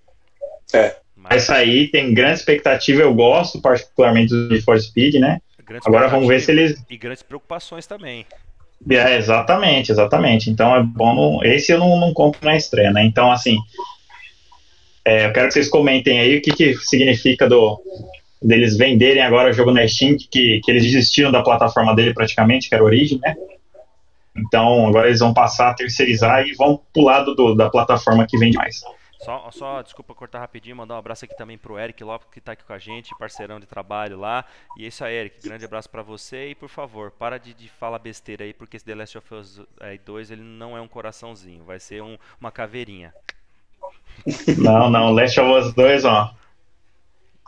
[0.73, 3.03] Vai Mas, sair, tem grande expectativa.
[3.03, 5.41] Eu gosto particularmente do Need for Speed, né?
[5.71, 6.83] grandes Agora vamos ver se eles.
[6.89, 8.27] E grandes preocupações também.
[8.89, 10.49] É, exatamente, exatamente.
[10.49, 11.15] Então é bom.
[11.15, 13.05] Não, esse eu não, não compro na estreia, né?
[13.05, 13.59] Então, assim.
[15.05, 17.81] é, eu quero que vocês comentem aí o que, que significa do
[18.43, 22.69] deles venderem agora o jogo na Steam, que, que eles desistiram da plataforma dele praticamente,
[22.69, 23.37] que era a Origin, né?
[24.37, 28.39] Então agora eles vão passar a terceirizar e vão pro lado do, da plataforma que
[28.39, 28.81] vende mais.
[29.23, 32.53] Só, só, desculpa cortar rapidinho, mandar um abraço aqui também pro Eric Lopes, que tá
[32.53, 34.47] aqui com a gente, parceirão de trabalho lá.
[34.79, 37.69] E é isso aí, Eric, grande abraço para você e por favor, para de, de
[37.69, 39.61] falar besteira aí, porque esse The Last of Us
[40.07, 43.13] 2 ele não é um coraçãozinho, vai ser um, uma caveirinha.
[44.57, 46.35] Não, não, Last of Us 2, ó.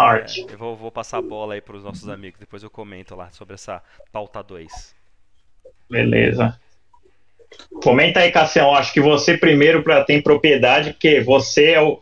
[0.03, 0.39] Art.
[0.39, 3.31] É, eu vou, vou, passar a bola aí pros nossos amigos, depois eu comento lá
[3.31, 4.95] sobre essa pauta 2.
[5.91, 6.59] Beleza.
[7.83, 8.75] Comenta aí, Cassião.
[8.75, 12.01] Acho que você primeiro para ter propriedade, porque você é o,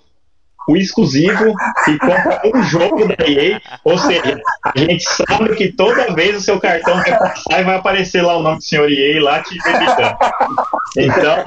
[0.69, 3.61] o exclusivo que compra um jogo da EA.
[3.85, 7.77] Ou seja, a gente sabe que toda vez o seu cartão vai passar e vai
[7.77, 10.17] aparecer lá o nome do senhor EA lá te debitando.
[10.97, 11.45] Então.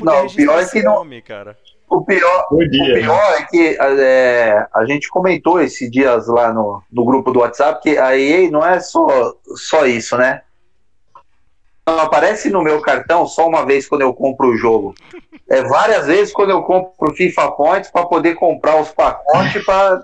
[0.00, 0.94] Não, o pior é que não.
[0.96, 1.56] Nome, cara.
[1.92, 6.82] O pior, dia, o pior é que é, a gente comentou esses dias lá no,
[6.90, 10.40] no grupo do WhatsApp que a EA não é só, só isso, né?
[11.84, 14.94] aparece no meu cartão só uma vez quando eu compro o jogo.
[15.50, 20.02] É várias vezes quando eu compro FIFA Points para poder comprar os pacotes para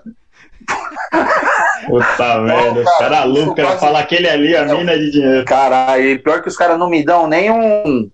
[1.87, 3.79] Puta merda, os caras lucram, quase...
[3.79, 5.45] fala aquele ali, a mina de dinheiro.
[5.45, 8.11] Caralho, pior que os caras não me dão nem um,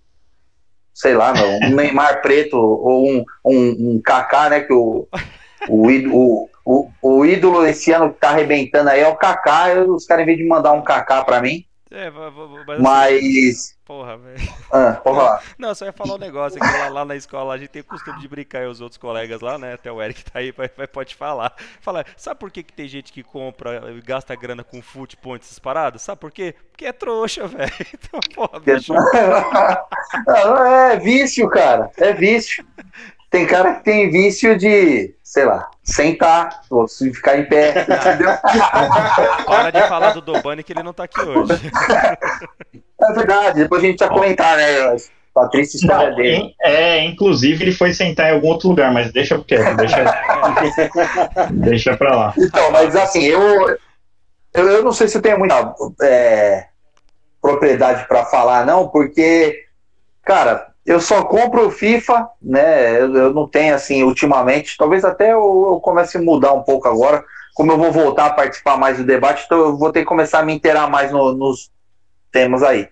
[0.96, 5.06] sei lá, um Neymar preto ou um, um, um Kaká, né, que o,
[5.68, 10.06] o, o, o, o ídolo esse ano que tá arrebentando aí é o Kaká, os
[10.06, 12.80] caras em vez de mandar um Kaká pra mim, é, mas.
[12.80, 13.78] mas...
[13.86, 14.40] Porra, velho.
[14.72, 15.44] Ah, pode falar.
[15.60, 17.86] Não, só ia falar um negócio que lá, lá, na escola a gente tem o
[17.86, 19.74] costume de brincar e os outros colegas lá, né?
[19.74, 21.56] Até o Eric tá aí, vai, vai, pode falar.
[21.82, 25.48] Fala, sabe por que, que tem gente que compra e gasta grana com foot points
[25.48, 26.02] essas paradas?
[26.02, 26.56] Sabe por quê?
[26.72, 27.72] Porque é trouxa, velho.
[27.94, 28.94] Então, porra, bicho.
[30.92, 31.92] é vício, cara.
[31.98, 32.66] É vício.
[33.30, 38.32] Tem cara que tem vício de, sei lá, sentar, ou se ficar em pé, entendeu?
[39.48, 41.72] Hora de falar do Dobani que ele não tá aqui hoje.
[42.74, 44.98] É verdade, depois a gente vai comentar, né?
[45.38, 46.56] A triste história não, dele.
[46.64, 50.04] É, inclusive ele foi sentar em algum outro lugar, mas deixa quieto, deixa,
[51.52, 52.34] deixa pra lá.
[52.38, 53.78] Então, mas assim, eu,
[54.54, 56.68] eu, eu não sei se eu tenho muita é,
[57.42, 59.66] propriedade para falar, não, porque,
[60.24, 63.02] cara, eu só compro FIFA, né?
[63.02, 64.78] Eu, eu, não tenho assim ultimamente.
[64.78, 67.24] Talvez até eu, eu, comece a mudar um pouco agora.
[67.56, 70.40] Como eu vou voltar a participar mais do debate, então eu vou ter que começar
[70.40, 71.72] a me inteirar mais no, nos
[72.32, 72.88] temas aí.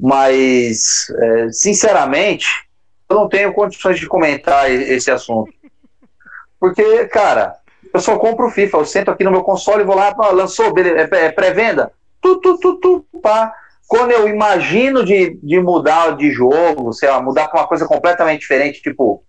[0.00, 2.46] Mas, é, sinceramente,
[3.08, 5.52] eu não tenho condições de comentar esse assunto.
[6.58, 7.56] Porque, cara,
[7.92, 8.78] eu só compro FIFA.
[8.78, 11.92] Eu sento aqui no meu console e vou lá, lançou, é, é pré-venda.
[12.22, 13.52] Tu, tu, tu, tu, pá
[13.86, 18.40] quando eu imagino de, de mudar de jogo, sei lá, mudar para uma coisa completamente
[18.40, 19.22] diferente, tipo.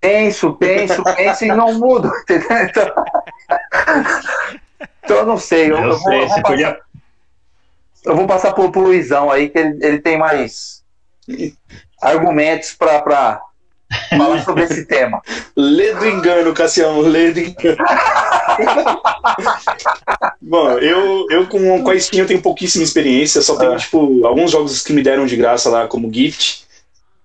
[0.00, 2.56] Penso, penso, penso e não mudo, entendeu?
[2.62, 3.04] Então,
[5.02, 5.70] então eu não sei.
[5.70, 6.78] Eu, eu, eu, sei, vou, eu vou, passar,
[8.04, 10.84] eu vou passar pro, pro Luizão aí, que ele, ele tem mais
[12.02, 13.40] argumentos para
[14.10, 15.22] falar sobre esse tema.
[15.56, 17.78] Lê do engano, Cassiano, lê do engano.
[20.40, 23.76] Bom, eu, eu com, com a Steam eu tenho pouquíssima experiência, só tenho, ah.
[23.76, 26.64] tipo, alguns jogos que me deram de graça lá, como gift.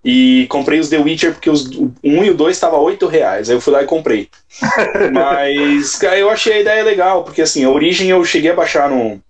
[0.04, 3.50] E comprei os The Witcher porque os, o 1 e o 2 estavam 8 reais.
[3.50, 4.30] Aí eu fui lá e comprei.
[5.12, 9.22] Mas, eu achei a ideia legal, porque assim, a origem eu cheguei a baixar no,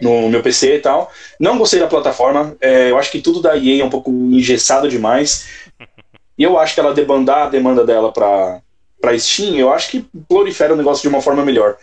[0.00, 1.10] no meu PC e tal.
[1.38, 2.54] Não gostei da plataforma.
[2.60, 5.48] É, eu acho que tudo da EA é um pouco engessado demais.
[6.38, 8.62] E eu acho que ela debandar a demanda dela para
[9.00, 11.76] para Steam, eu acho que prolifera o negócio de uma forma melhor.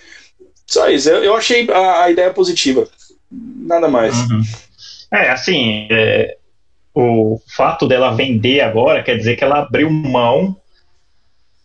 [0.65, 2.87] Só isso, eu, eu achei a, a, ideia positiva.
[3.31, 4.15] Nada mais.
[4.15, 4.41] Uhum.
[5.13, 6.37] É, assim, é,
[6.93, 10.55] o fato dela vender agora quer dizer que ela abriu mão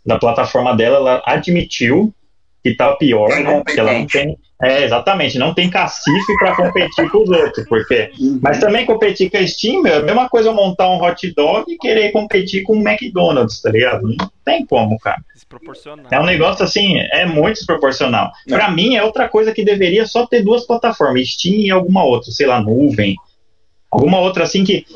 [0.04, 2.14] da plataforma dela, ela admitiu
[2.62, 7.10] que tá pior, né, que ela não tem é, exatamente, não tem cacife para competir
[7.10, 8.12] com os outros, porque.
[8.16, 8.38] Uhum.
[8.40, 11.64] Mas também competir com a Steam, é a mesma coisa eu montar um hot dog
[11.68, 14.02] e querer competir com o McDonald's, tá ligado?
[14.02, 15.20] Não tem como, cara.
[15.34, 16.06] Desproporcional.
[16.08, 18.30] É um negócio assim, é muito desproporcional.
[18.46, 18.54] É.
[18.54, 22.30] Para mim, é outra coisa que deveria só ter duas plataformas, Steam e alguma outra,
[22.30, 23.16] sei lá, nuvem.
[23.90, 24.86] Alguma outra assim que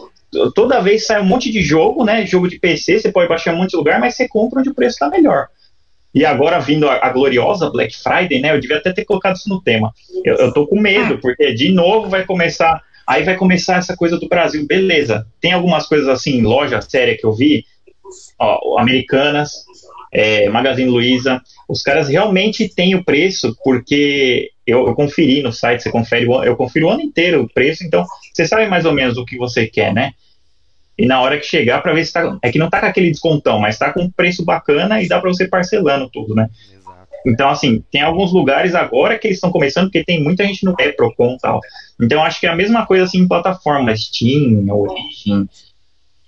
[0.55, 2.25] toda vez sai um monte de jogo, né?
[2.25, 4.71] Jogo de PC, você pode baixar em um monte de lugar, mas você compra onde
[4.71, 5.49] o preço tá melhor.
[6.17, 8.51] E agora vindo a, a, gloriosa Black Friday, né?
[8.51, 9.93] Eu devia até ter colocado isso no tema.
[10.25, 11.19] Eu, eu tô com medo, ah.
[11.21, 12.83] porque de novo vai começar.
[13.07, 14.67] Aí vai começar essa coisa do Brasil.
[14.67, 15.27] Beleza.
[15.43, 17.67] Tem algumas coisas assim, loja séria que eu vi,
[18.39, 19.67] ó, Americanas,
[20.11, 21.39] é, Magazine Luiza.
[21.69, 26.57] Os caras realmente têm o preço, porque eu, eu, conferi no site, você confere, eu
[26.57, 29.67] confiro o ano inteiro o preço, então você sabe mais ou menos o que você
[29.67, 30.13] quer, né?
[30.99, 32.39] E na hora que chegar, para ver se tá.
[32.43, 35.21] É que não tá com aquele descontão, mas tá com um preço bacana e dá
[35.21, 36.49] para você parcelando tudo, né?
[36.73, 37.09] Exato.
[37.27, 40.75] Então, assim, tem alguns lugares agora que eles estão começando, porque tem muita gente no
[40.79, 41.61] é Procon e tal.
[42.01, 45.49] Então, acho que é a mesma coisa assim em plataforma, Steam, Origin,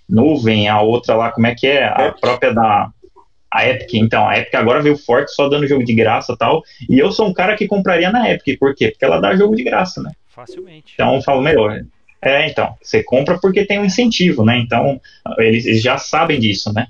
[0.08, 1.84] Nuvem, a outra lá, como é que é?
[1.84, 2.90] A própria da.
[3.50, 6.62] A Epic, então, a Epic agora veio forte só dando jogo de graça e tal.
[6.88, 8.90] E eu sou um cara que compraria na Epic, por quê?
[8.90, 10.10] Porque ela dá jogo de graça, né?
[10.28, 10.92] Facilmente.
[10.92, 11.80] Então, eu falo melhor.
[12.20, 14.58] É, então, você compra porque tem um incentivo, né?
[14.58, 15.00] Então,
[15.38, 16.88] eles, eles já sabem disso, né?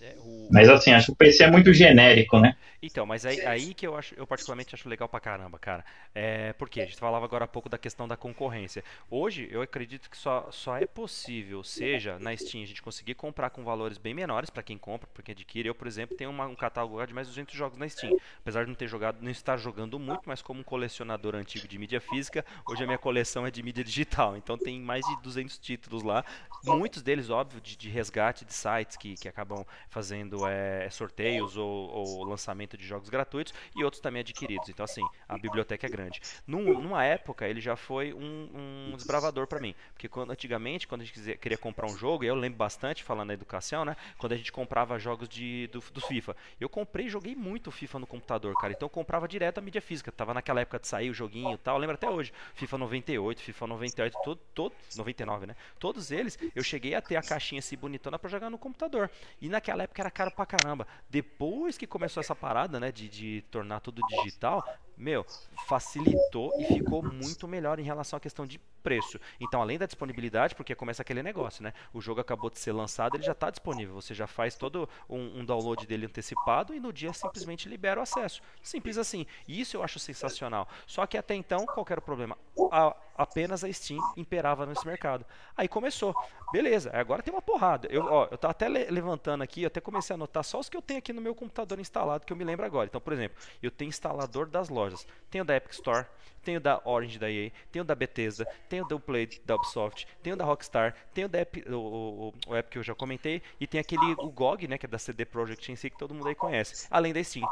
[0.00, 0.14] É,
[0.50, 2.54] Mas assim, acho que o PC é muito genérico, né?
[2.86, 5.82] Então, mas aí, aí que eu acho, eu particularmente acho legal pra caramba, cara.
[6.14, 8.84] É, porque a gente falava agora há pouco da questão da concorrência.
[9.08, 13.48] Hoje, eu acredito que só, só é possível, seja na Steam, a gente conseguir comprar
[13.48, 15.66] com valores bem menores pra quem compra, porque adquire.
[15.66, 18.14] Eu, por exemplo, tenho uma- um catálogo de mais de 200 jogos na Steam.
[18.40, 21.78] Apesar de não ter jogado, não estar jogando muito, mas como um colecionador antigo de
[21.78, 24.36] mídia física, hoje a minha coleção é de mídia digital.
[24.36, 26.22] Então tem mais de 200 títulos lá.
[26.62, 31.66] Muitos deles, óbvio, de, de resgate de sites que, que acabam fazendo é, sorteios ou,
[31.90, 34.68] ou lançamento de jogos gratuitos e outros também adquiridos.
[34.68, 36.20] Então, assim, a biblioteca é grande.
[36.46, 39.74] Num- numa época, ele já foi um, um desbravador para mim.
[39.92, 43.28] Porque quando, antigamente, quando a gente queria comprar um jogo, e eu lembro bastante, falando
[43.28, 43.96] da educação, né?
[44.18, 46.36] Quando a gente comprava jogos de, do, do FIFA.
[46.60, 48.72] Eu comprei e joguei muito FIFA no computador, cara.
[48.72, 50.10] Então eu comprava direto a mídia física.
[50.12, 51.76] Tava naquela época de sair o joguinho e tal.
[51.76, 52.32] Eu lembro até hoje.
[52.54, 55.56] FIFA 98, FIFA 98, todo, todo, 99, né?
[55.78, 59.10] Todos eles, eu cheguei a ter a caixinha assim bonitona pra jogar no computador.
[59.40, 60.86] E naquela época era caro pra caramba.
[61.10, 67.02] Depois que começou essa parada, né, de, de tornar tudo digital, meu, facilitou e ficou
[67.02, 69.18] muito melhor em relação à questão de preço.
[69.40, 71.72] Então, além da disponibilidade, porque começa aquele negócio, né?
[71.92, 73.94] O jogo acabou de ser lançado, ele já está disponível.
[73.94, 78.02] Você já faz todo um, um download dele antecipado e no dia simplesmente libera o
[78.02, 78.42] acesso.
[78.62, 79.26] Simples assim.
[79.48, 80.68] E isso eu acho sensacional.
[80.86, 82.36] Só que até então, qual era o problema?
[82.70, 85.24] A- apenas a Steam imperava nesse mercado.
[85.56, 86.16] Aí começou.
[86.50, 87.88] Beleza, agora tem uma porrada.
[87.90, 88.06] Eu,
[88.38, 91.12] tava até le- levantando aqui, até comecei a anotar só os que eu tenho aqui
[91.12, 92.86] no meu computador instalado, que eu me lembro agora.
[92.86, 94.83] Então, por exemplo, eu tenho instalador das lojas.
[95.30, 96.06] Tenho da Epic Store,
[96.42, 100.44] tenho da Orange da EA, tenho da Bethesda, tenho da Play da Ubisoft, tenho da
[100.44, 104.30] Rockstar, tenho da Epic, o, o, o que eu já comentei, e tem aquele o
[104.30, 106.86] GOG, né, que é da CD Projekt em si, que todo mundo aí conhece.
[106.90, 107.48] Além da Steam.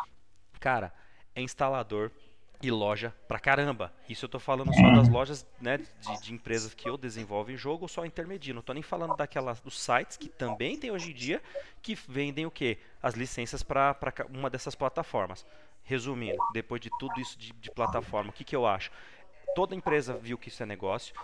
[0.61, 0.93] Cara,
[1.35, 2.11] é instalador
[2.63, 3.93] e loja pra caramba.
[4.09, 7.57] Isso eu tô falando só das lojas, né, de, de empresas que eu desenvolvo em
[7.57, 8.55] jogo, só intermedio.
[8.55, 11.43] Não tô nem falando daquelas dos sites que também tem hoje em dia
[11.83, 12.79] que vendem o quê?
[13.03, 13.97] As licenças para
[14.31, 15.45] uma dessas plataformas.
[15.85, 18.91] Resumindo, depois de tudo isso de, de plataforma, o que, que eu acho?
[19.55, 21.15] Toda empresa viu que isso é negócio.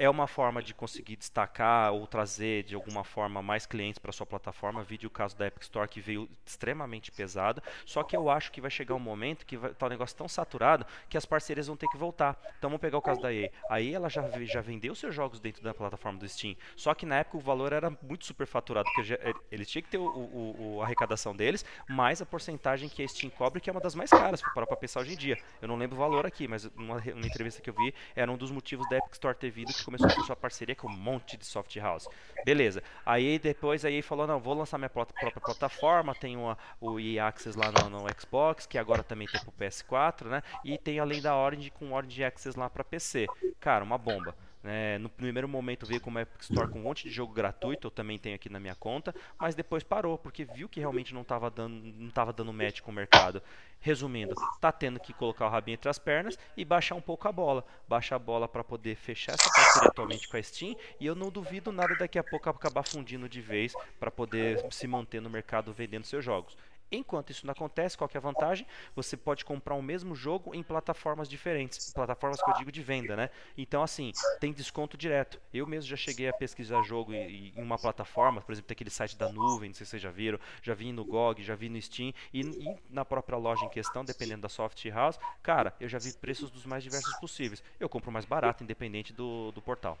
[0.00, 4.24] É uma forma de conseguir destacar ou trazer de alguma forma mais clientes para sua
[4.24, 4.84] plataforma.
[4.84, 7.60] Vídeo o caso da Epic Store que veio extremamente pesado.
[7.84, 10.86] Só que eu acho que vai chegar um momento que estar um negócio tão saturado
[11.08, 12.38] que as parcerias vão ter que voltar.
[12.58, 13.50] Então vamos pegar o caso da EA.
[13.68, 16.54] A EA ela já, já vendeu seus jogos dentro da plataforma do Steam.
[16.76, 19.18] Só que na época o valor era muito superfaturado, porque
[19.50, 23.30] eles tinham que ter o, o- o- arrecadação deles, mais a porcentagem que a Steam
[23.30, 25.36] cobre, que é uma das mais caras, para para pensar hoje em dia.
[25.60, 28.30] Eu não lembro o valor aqui, mas numa, re- uma entrevista que eu vi, era
[28.30, 31.36] um dos motivos da Epic Store ter vindo, começou com sua parceria com um monte
[31.38, 32.06] de soft house.
[32.44, 32.82] Beleza.
[33.06, 37.26] Aí depois a EA falou, não, vou lançar minha própria plataforma, tem uma- o EA
[37.28, 40.42] Access lá no, no Xbox, que agora também tem pro PS4, né?
[40.62, 43.26] E tem além da Orange com Orange Access lá para PC.
[43.58, 44.34] Cara, uma bomba.
[44.68, 44.98] Né?
[44.98, 48.18] no primeiro momento veio como Epic Store com um monte de jogo gratuito, eu também
[48.18, 51.82] tenho aqui na minha conta, mas depois parou, porque viu que realmente não estava dando,
[51.82, 53.42] não dando match com o mercado.
[53.80, 57.32] Resumindo, tá tendo que colocar o rabinho entre as pernas e baixar um pouco a
[57.32, 57.64] bola.
[57.88, 61.30] Baixar a bola para poder fechar essa parceria atualmente com a Steam e eu não
[61.30, 65.72] duvido nada daqui a pouco acabar fundindo de vez para poder se manter no mercado
[65.72, 66.56] vendendo seus jogos.
[66.90, 68.66] Enquanto isso não acontece, qual é a vantagem?
[68.94, 73.16] Você pode comprar o mesmo jogo em plataformas diferentes, plataformas que eu digo de venda,
[73.16, 73.30] né?
[73.56, 75.40] Então, assim, tem desconto direto.
[75.52, 78.90] Eu mesmo já cheguei a pesquisar jogo em em uma plataforma, por exemplo, tem aquele
[78.90, 81.68] site da nuvem, não sei se vocês já viram, já vi no GOG, já vi
[81.68, 85.88] no Steam e, e na própria loja em questão, dependendo da soft house, cara, eu
[85.88, 87.62] já vi preços dos mais diversos possíveis.
[87.78, 89.98] Eu compro mais barato, independente do, do portal.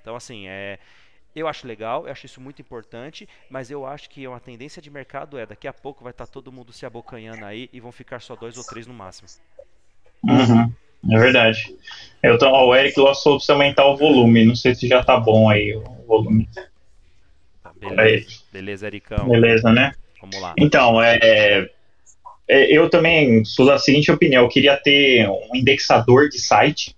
[0.00, 0.78] Então, assim, é.
[1.34, 4.90] Eu acho legal, eu acho isso muito importante, mas eu acho que uma tendência de
[4.90, 8.20] mercado é daqui a pouco vai estar todo mundo se abocanhando aí e vão ficar
[8.20, 9.28] só dois ou três no máximo.
[10.24, 10.72] Uhum,
[11.12, 11.76] é verdade.
[12.22, 14.44] Eu tô, ó, o Eric Lossou precisa aumentar o volume.
[14.44, 16.48] Não sei se já tá bom aí o volume.
[17.62, 19.28] Tá, beleza, beleza, Ericão.
[19.28, 19.92] Beleza, né?
[20.20, 20.54] Vamos lá.
[20.58, 21.70] Então, é,
[22.48, 26.96] é, eu também sou da seguinte opinião: eu queria ter um indexador de site,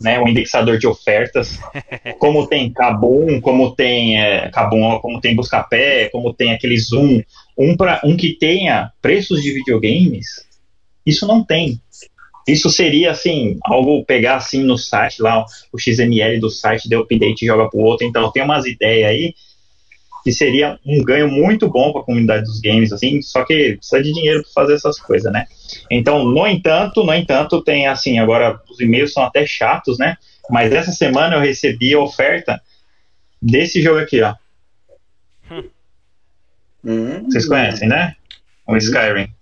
[0.00, 1.58] né, um indexador de ofertas,
[2.18, 7.22] como tem Kabum, como tem é, Kabum, como tem Buscapé, como tem aquele Zoom,
[7.56, 10.26] um, pra, um que tenha preços de videogames.
[11.04, 11.80] Isso não tem.
[12.46, 17.42] Isso seria assim, algo pegar assim no site lá, o XML do site, deu update
[17.42, 18.06] e joga pro outro.
[18.06, 19.34] Então tem umas ideias aí
[20.26, 24.02] que seria um ganho muito bom para a comunidade dos games, assim, só que precisa
[24.02, 25.46] de dinheiro para fazer essas coisas, né?
[25.88, 30.16] Então, no entanto, no entanto, tem assim, agora os e-mails são até chatos, né?
[30.50, 32.60] Mas essa semana eu recebi a oferta
[33.40, 34.34] desse jogo aqui, ó.
[36.84, 37.22] Hum.
[37.26, 38.16] Vocês conhecem, né?
[38.66, 39.32] O Skyrim.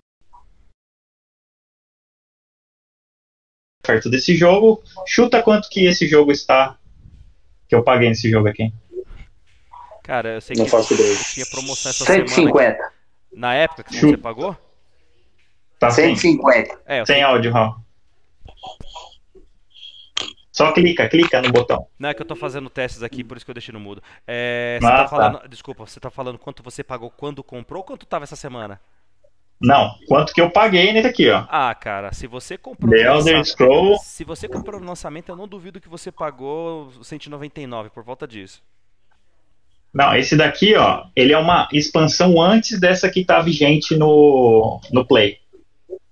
[3.83, 4.83] Oferta desse jogo.
[5.07, 6.79] Chuta quanto que esse jogo está.
[7.71, 8.71] Que eu paguei nesse jogo aqui.
[10.05, 11.17] Cara, eu sei Não que faço ideia.
[11.33, 12.29] tinha promoção essa semana.
[12.29, 12.93] 150.
[13.33, 14.57] Na época que você pagou?
[15.79, 16.79] Tá sem, 150.
[16.87, 17.17] É, eu sei.
[17.17, 17.75] sem áudio, Raul.
[20.53, 21.89] Só clica, clica no botão.
[21.99, 24.01] Não é que eu tô fazendo testes aqui, por isso que eu deixei no mudo.
[24.27, 25.09] É, você Ah, tá tá.
[25.09, 25.49] falando.
[25.49, 28.81] Desculpa, você tá falando quanto você pagou quando comprou ou quanto tava essa semana?
[29.61, 31.45] Não, quanto que eu paguei nesse aqui, ó.
[31.49, 33.99] Ah, cara, se você comprou The Elder Scroll.
[33.99, 38.63] Se você comprou no lançamento, eu não duvido que você pagou 199 por volta disso.
[39.95, 45.07] Não, esse daqui, ó, ele é uma expansão antes dessa que tá vigente no, no
[45.07, 45.39] Play.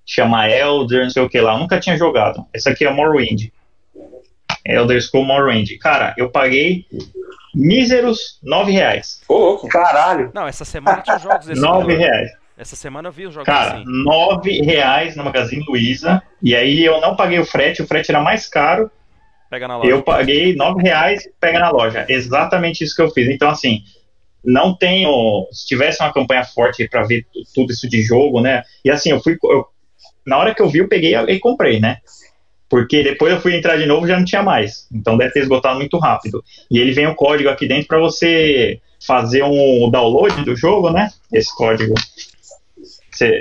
[0.07, 1.55] Chama Elder, não sei o que lá.
[1.55, 2.47] Eu nunca tinha jogado.
[2.55, 3.49] Essa aqui é Morrowind.
[4.65, 5.71] Elder Scroll Morrowind.
[5.81, 6.87] Cara, eu paguei
[7.55, 9.21] míseros 9 reais.
[9.29, 9.69] Ô, louco.
[9.69, 10.31] Caralho.
[10.33, 11.99] Não, essa semana tinha jogos desse 9 valor.
[11.99, 12.31] reais.
[12.57, 13.85] Essa semana eu vi os jogos Cara, assim.
[13.87, 16.23] 9 reais no Magazine Luiza.
[16.41, 18.91] E aí eu não paguei o frete, o frete era mais caro.
[19.53, 19.91] Pega na loja.
[19.91, 22.07] Eu paguei 9 reais e pega na loja.
[22.09, 23.29] Exatamente isso que eu fiz.
[23.29, 23.83] Então, assim,
[24.43, 25.47] não tenho.
[25.53, 28.63] Se tivesse uma campanha forte para ver tu- tudo isso de jogo, né?
[28.83, 29.37] E assim, eu fui.
[29.45, 29.67] eu-
[30.27, 31.99] na hora que eu vi, eu peguei e comprei, né?
[32.67, 34.87] Porque depois eu fui entrar de novo e já não tinha mais.
[34.91, 36.43] Então deve ter esgotado muito rápido.
[36.71, 41.11] E ele vem o código aqui dentro para você fazer um download do jogo, né?
[41.31, 41.93] Esse código.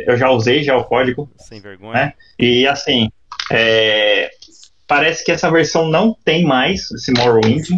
[0.05, 1.31] Eu já usei já o código.
[1.37, 1.93] Sem vergonha.
[1.93, 2.13] né?
[2.37, 3.09] E assim,
[3.49, 4.29] é,
[4.91, 7.69] parece que essa versão não tem mais esse Morrowind.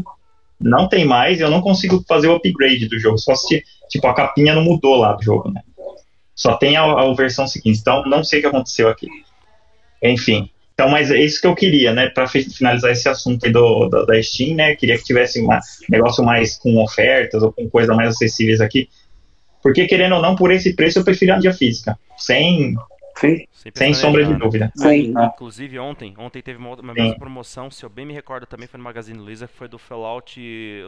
[0.60, 3.20] Não tem mais, eu não consigo fazer o upgrade do jogo.
[3.20, 5.62] Só se, tipo, a capinha não mudou lá do jogo, né?
[6.36, 7.80] Só tem a, a versão seguinte.
[7.82, 9.08] Então, não sei o que aconteceu aqui.
[10.02, 10.50] Enfim.
[10.74, 12.08] Então, mas é isso que eu queria, né?
[12.10, 14.76] Para finalizar esse assunto aí do, do- da Steam, né?
[14.76, 15.48] Queria que tivesse um
[15.88, 18.90] negócio mais com ofertas ou com coisas mais acessíveis aqui.
[19.62, 21.96] Porque, querendo ou não, por esse preço eu prefiro a mídia física.
[22.18, 22.74] Sem,
[23.24, 23.48] Sim.
[23.52, 24.44] Sem sem sombra de pestanejando.
[24.44, 24.72] dúvida.
[24.76, 25.14] Sim.
[25.34, 28.78] Inclusive ontem, ontem teve uma, uma mesma promoção, se eu bem me recordo também foi
[28.78, 30.40] no Magazine Luiza, que foi do Fallout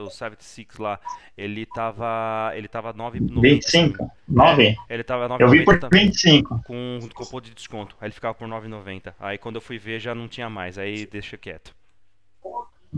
[0.02, 1.00] o 76 lá.
[1.38, 3.42] Ele tava, ele tava 9,90.
[3.42, 4.12] 25?
[4.28, 4.76] 9?
[4.90, 6.62] Ele tava 9,90 Eu vi por também, 25.
[6.66, 7.96] com um cupom de desconto.
[8.02, 9.14] Aí ele ficava por 9,90.
[9.20, 11.74] Aí quando eu fui ver já não tinha mais, aí deixa quieto.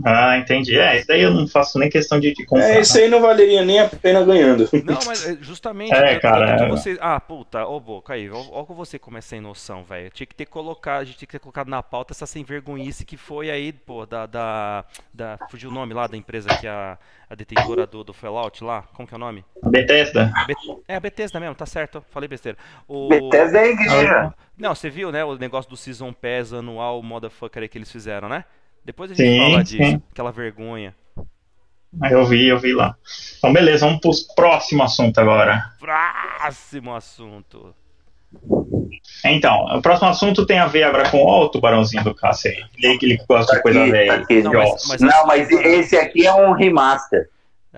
[0.04, 0.78] Ah, entendi.
[0.78, 2.68] É, isso daí eu não faço nem questão de, de comprar.
[2.70, 4.68] É, isso aí não valeria nem a pena ganhando.
[4.84, 5.92] Não, mas é, justamente.
[5.92, 6.68] É, eu- cara, é.
[6.68, 10.10] Você, ah, puta, ô Boca aí, ó, ó com você como é sem noção, velho.
[10.10, 13.04] Tinha que ter colocado, a gente tinha que ter colocado na pauta essa sem vergonhice
[13.04, 14.26] que foi aí, pô, da.
[14.26, 18.12] da, da fugiu o nome lá da empresa que é a, a detentora do, do
[18.12, 18.82] Fallout lá.
[18.94, 19.44] Como que é o nome?
[19.64, 20.32] Bethesda?
[20.46, 22.56] Bet- é a Bethesda mesmo, tá certo, falei besteira.
[22.86, 24.34] O, Bethesda é a igreja.
[24.56, 28.28] Não, você viu, né, o negócio do Season Pass anual, motherfucker aí que eles fizeram,
[28.28, 28.44] né?
[28.88, 30.02] Depois a gente Sim, fala disso, sim.
[30.10, 30.94] aquela vergonha.
[32.10, 32.96] Eu vi, eu vi lá.
[33.36, 35.62] Então, beleza, vamos pro próximo assunto agora.
[35.78, 37.74] Próximo assunto.
[39.26, 42.64] Então, o próximo assunto tem a ver agora com o tubarãozinho do Cássio aí.
[42.82, 44.24] Ele, ele gosta de coisa velha.
[44.42, 47.28] Não, mas- mas- Não, mas esse aqui é um remaster.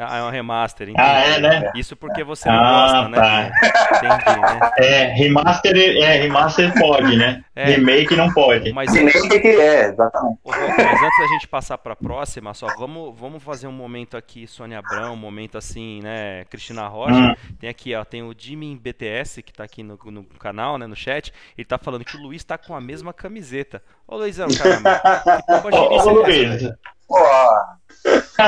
[0.01, 1.07] Ah, é um remaster, entendi.
[1.07, 1.70] Ah, é, né?
[1.74, 3.18] Isso porque você não Ah, gosta, né?
[3.18, 3.51] tá.
[3.96, 4.70] Entendi, né?
[4.78, 7.44] É, remaster, é, remaster pode, né?
[7.55, 7.64] É.
[7.66, 8.72] Remake não pode.
[8.72, 10.38] Mas, Se nem que é, exatamente.
[10.46, 14.78] Mas antes da gente passar pra próxima, só vamos, vamos fazer um momento aqui, Sônia
[14.78, 17.14] Abrão, um momento assim, né, Cristina Rocha.
[17.14, 17.34] Hum.
[17.59, 20.96] Tem aqui, ó, tem o Jimmy BTS, que tá aqui no, no canal, né, no
[20.96, 21.32] chat.
[21.57, 23.82] Ele tá falando que o Luiz tá com a mesma camiseta.
[24.07, 25.01] Ô, Luizão, caramba.
[25.70, 26.78] Que Ô, é essa,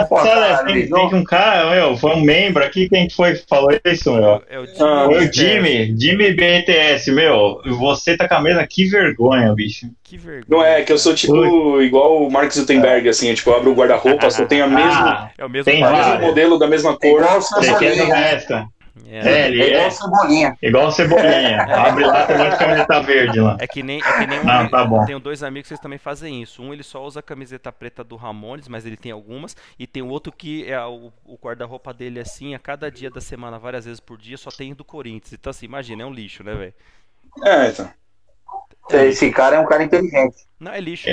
[0.08, 3.70] Pô, cara, tem, tem um cara, meu, foi um membro aqui, quem foi que falou
[3.84, 4.42] isso, meu?
[4.48, 5.32] É o Jimmy Ah, Foi o.
[5.32, 9.88] Jimmy, Jimmy BTS, meu, você tá com a mesma, que vergonha, bicho.
[10.02, 10.44] Que vergonha.
[10.48, 13.72] Não é, que eu sou tipo igual o Mark Zuckerberg, assim, eu, tipo, eu abro
[13.72, 16.66] o guarda-roupa, só tenho a mesma, Ah, É o mesmo Tem o mesmo modelo da
[16.66, 17.22] mesma é cor.
[17.22, 18.52] você quer que
[19.06, 19.18] É.
[19.18, 20.58] É, É ele igual é o Cebolinha.
[20.62, 21.62] igual Cebolinha.
[21.64, 23.56] Abre lá, tem uma camiseta verde lá.
[23.58, 25.04] É que nem, é que nem um, Não, tá bom.
[25.06, 26.62] tenho dois amigos que eles também fazem isso.
[26.62, 30.02] Um ele só usa a camiseta preta do Ramones, mas ele tem algumas, e tem
[30.02, 33.84] o outro que é o, o guarda-roupa dele assim, a cada dia da semana, várias
[33.86, 35.32] vezes por dia, só tem do Corinthians.
[35.32, 36.74] Então assim, imagina, é um lixo, né, velho?
[37.44, 37.90] É, então.
[38.90, 40.36] Esse cara é um cara inteligente.
[40.60, 41.08] Não é lixo.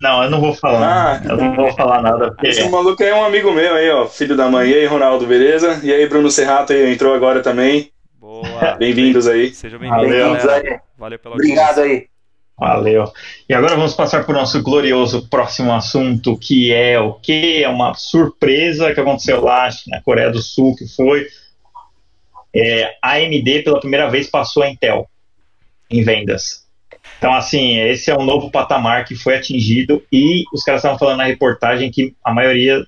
[0.00, 1.22] Não, eu não vou falar.
[1.22, 1.26] Ah.
[1.26, 2.48] eu não vou falar nada, porque.
[2.48, 4.70] Esse maluco aí é um amigo meu aí, ó, filho da mãe.
[4.70, 5.80] E aí, Ronaldo, beleza?
[5.82, 7.90] E aí, Bruno Serrato aí, entrou agora também.
[8.20, 8.76] Boa.
[8.78, 9.54] Bem-vindos aí.
[9.54, 10.50] Sejam bem-vindos, Valeu.
[10.50, 10.80] Aí.
[10.98, 12.06] Valeu pela Obrigado aí.
[12.58, 13.12] Valeu.
[13.48, 17.62] E agora vamos passar para o nosso glorioso próximo assunto, que é o que?
[17.62, 21.26] É uma surpresa que aconteceu lá na Coreia do Sul, que foi
[22.54, 25.06] é, a AMD pela primeira vez passou a Intel
[25.90, 26.65] em vendas.
[27.18, 31.18] Então, assim, esse é um novo patamar que foi atingido e os caras estavam falando
[31.18, 32.84] na reportagem que a maioria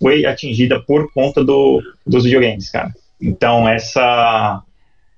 [0.00, 2.92] foi atingida por conta do, dos videogames, cara.
[3.20, 4.62] Então, essa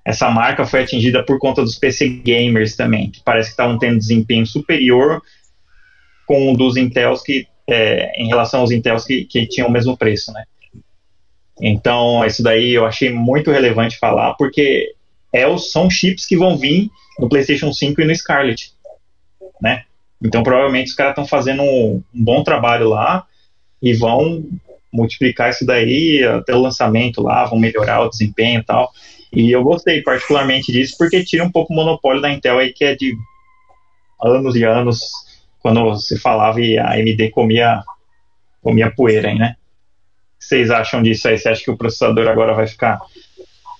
[0.05, 3.97] essa marca foi atingida por conta dos PC gamers também, que parece que estavam tendo
[3.97, 5.21] desempenho superior
[6.27, 9.97] com o dos Intels que é, em relação aos Intels que, que tinham o mesmo
[9.97, 10.43] preço, né?
[11.61, 14.93] Então, isso daí eu achei muito relevante falar, porque
[15.31, 16.89] é, são chips que vão vir
[17.19, 18.71] no PlayStation 5 e no Scarlet,
[19.61, 19.83] né?
[20.23, 23.25] Então, provavelmente os caras estão fazendo um, um bom trabalho lá
[23.81, 24.43] e vão
[24.91, 28.91] multiplicar isso daí até o lançamento lá, vão melhorar o desempenho e tal.
[29.33, 32.85] E eu gostei particularmente disso porque tira um pouco o monopólio da Intel aí, que
[32.85, 33.17] é de
[34.21, 35.01] anos e anos,
[35.59, 37.83] quando se falava e a AMD comia,
[38.61, 39.55] comia poeira aí, né?
[40.39, 41.37] Vocês acham disso aí?
[41.37, 42.99] Você acha que o processador agora vai ficar,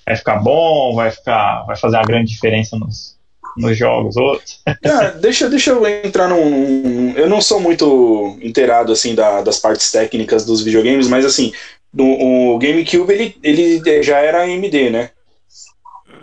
[0.05, 3.12] vai ficar bom, vai, ficar, vai fazer uma grande diferença nos,
[3.58, 4.62] nos jogos outros?
[4.66, 9.60] Ah, deixa, deixa eu entrar num, num, Eu não sou muito inteirado assim da, das
[9.60, 11.54] partes técnicas dos videogames, mas assim,
[11.93, 15.10] no, o GameCube ele, ele já era AMD, né?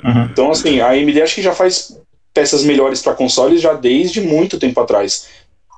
[0.05, 0.24] Uhum.
[0.24, 1.97] Então, assim, a AMD acho que já faz
[2.33, 5.28] peças melhores para consoles já desde muito tempo atrás.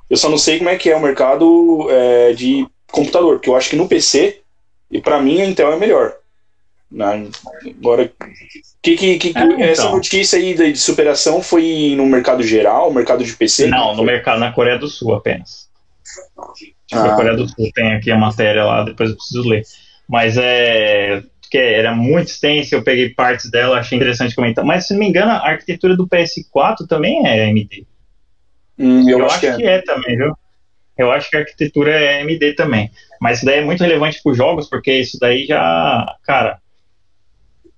[0.09, 3.57] Eu só não sei como é que é o mercado é, de computador, porque eu
[3.57, 4.41] acho que no PC,
[4.91, 6.15] e para mim a Intel é melhor.
[7.78, 8.11] Agora,
[8.82, 9.61] que, que, que, é, então.
[9.61, 13.66] essa notícia aí de, de, superação foi no mercado geral, mercado de PC?
[13.66, 15.68] Não, no mercado na Coreia do Sul apenas.
[16.93, 17.07] Ah.
[17.07, 19.62] Na Coreia do Sul tem aqui a matéria lá, depois eu preciso ler.
[20.09, 21.22] Mas é
[21.53, 24.64] que era muito extensa, eu peguei partes dela, achei interessante comentar.
[24.64, 27.86] Mas, se não me engano, a arquitetura do PS4 também é AMD.
[28.78, 29.57] Hum, eu, eu, acho, que, é.
[29.57, 29.82] que é.
[29.82, 30.34] também, viu?
[30.97, 32.90] Eu acho que a arquitetura é AMD também.
[33.20, 36.59] Mas isso daí é muito relevante para os jogos, porque isso daí já, cara,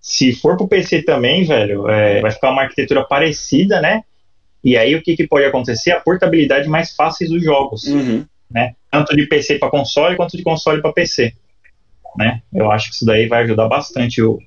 [0.05, 4.03] se for para o PC também, velho, é, vai ficar uma arquitetura parecida, né?
[4.63, 5.93] E aí o que, que pode acontecer?
[5.93, 8.25] A portabilidade mais fácil dos jogos, uhum.
[8.51, 8.75] né?
[8.91, 11.35] Tanto de PC para console quanto de console para PC
[12.17, 12.43] né?
[12.53, 14.39] Eu acho que isso daí vai ajudar bastante o,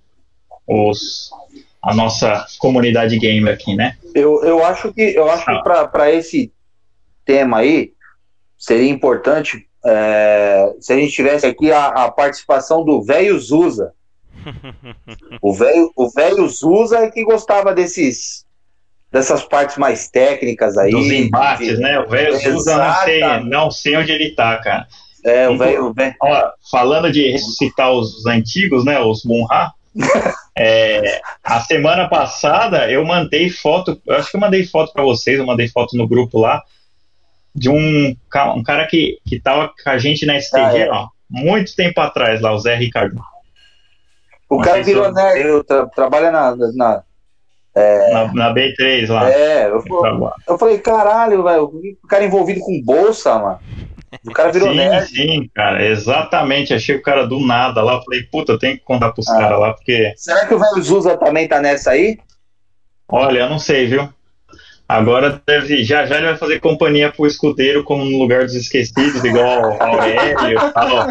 [0.67, 1.29] os,
[1.81, 3.97] a nossa comunidade gamer aqui, né?
[4.15, 5.57] Eu, eu acho que eu acho ah.
[5.57, 6.51] que para esse
[7.25, 7.91] tema aí
[8.57, 13.93] seria importante é, se a gente tivesse aqui a, a participação do velho Zusa.
[15.41, 18.45] O velho o velho Zusa é que gostava desses
[19.11, 20.91] dessas partes mais técnicas aí.
[20.91, 21.99] Dos embates, de, né?
[21.99, 24.87] O velho Zusa não sei, não sei onde ele tá, cara.
[25.23, 25.93] É, o velho.
[26.71, 28.99] Falando de ressuscitar os antigos, né?
[28.99, 29.71] Os Munha.
[30.55, 35.39] é, a semana passada eu mandei foto, eu acho que eu mandei foto para vocês,
[35.39, 36.61] eu mandei foto no grupo lá,
[37.55, 38.15] de um,
[38.55, 40.89] um cara que, que tava com a gente na STG, ah, é.
[40.91, 43.19] ó, muito tempo atrás lá, o Zé Ricardo.
[44.49, 47.03] O cara virou nerd, tra trabalha na, na
[47.75, 48.11] é...
[48.11, 49.29] Na, na, B3 lá.
[49.29, 49.83] É, eu,
[50.47, 51.63] eu falei, caralho, velho,
[52.03, 53.59] o cara envolvido com bolsa, mano.
[54.25, 55.07] O cara virou sim, nerd.
[55.07, 56.73] Sim, cara, exatamente.
[56.73, 58.01] Achei o cara do nada lá.
[58.01, 59.37] Falei, puta, eu tenho que contar pros ah.
[59.37, 60.13] caras lá, porque.
[60.15, 62.17] Será que o velho Zusa também tá nessa aí?
[63.07, 64.09] Olha, eu não sei, viu?
[64.87, 69.21] Agora deve, já já ele vai fazer companhia pro escudeiro como no lugar dos esquecidos,
[69.23, 71.07] igual Aurélio, tal.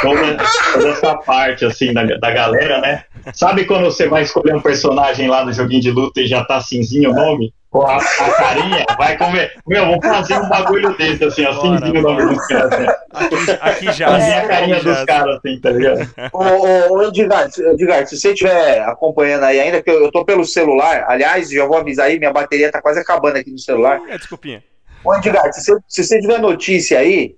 [0.00, 0.36] Toda,
[0.72, 3.04] toda essa parte assim da, da galera, né?
[3.32, 6.60] Sabe quando você vai escolher um personagem lá no joguinho de luta e já tá
[6.60, 7.52] cinzinho o nome?
[7.70, 9.52] com a, a, carinha, vai comer.
[9.66, 12.72] Meu, vou fazer um bagulho desse, assim, assim, o nome dos caras.
[12.72, 12.86] Assim.
[13.12, 14.08] Aqui, aqui já.
[14.08, 16.10] Fazer a carinha dos caras, assim, tá ligado?
[16.32, 20.24] Ô, ô, ô Edgar, Edgar, se você estiver acompanhando aí, ainda que eu, eu tô
[20.24, 24.00] pelo celular, aliás, já vou avisar aí, minha bateria tá quase acabando aqui no celular.
[24.08, 24.64] É, desculpinha.
[25.04, 27.36] Ô, Edgar, se você, se você tiver notícia aí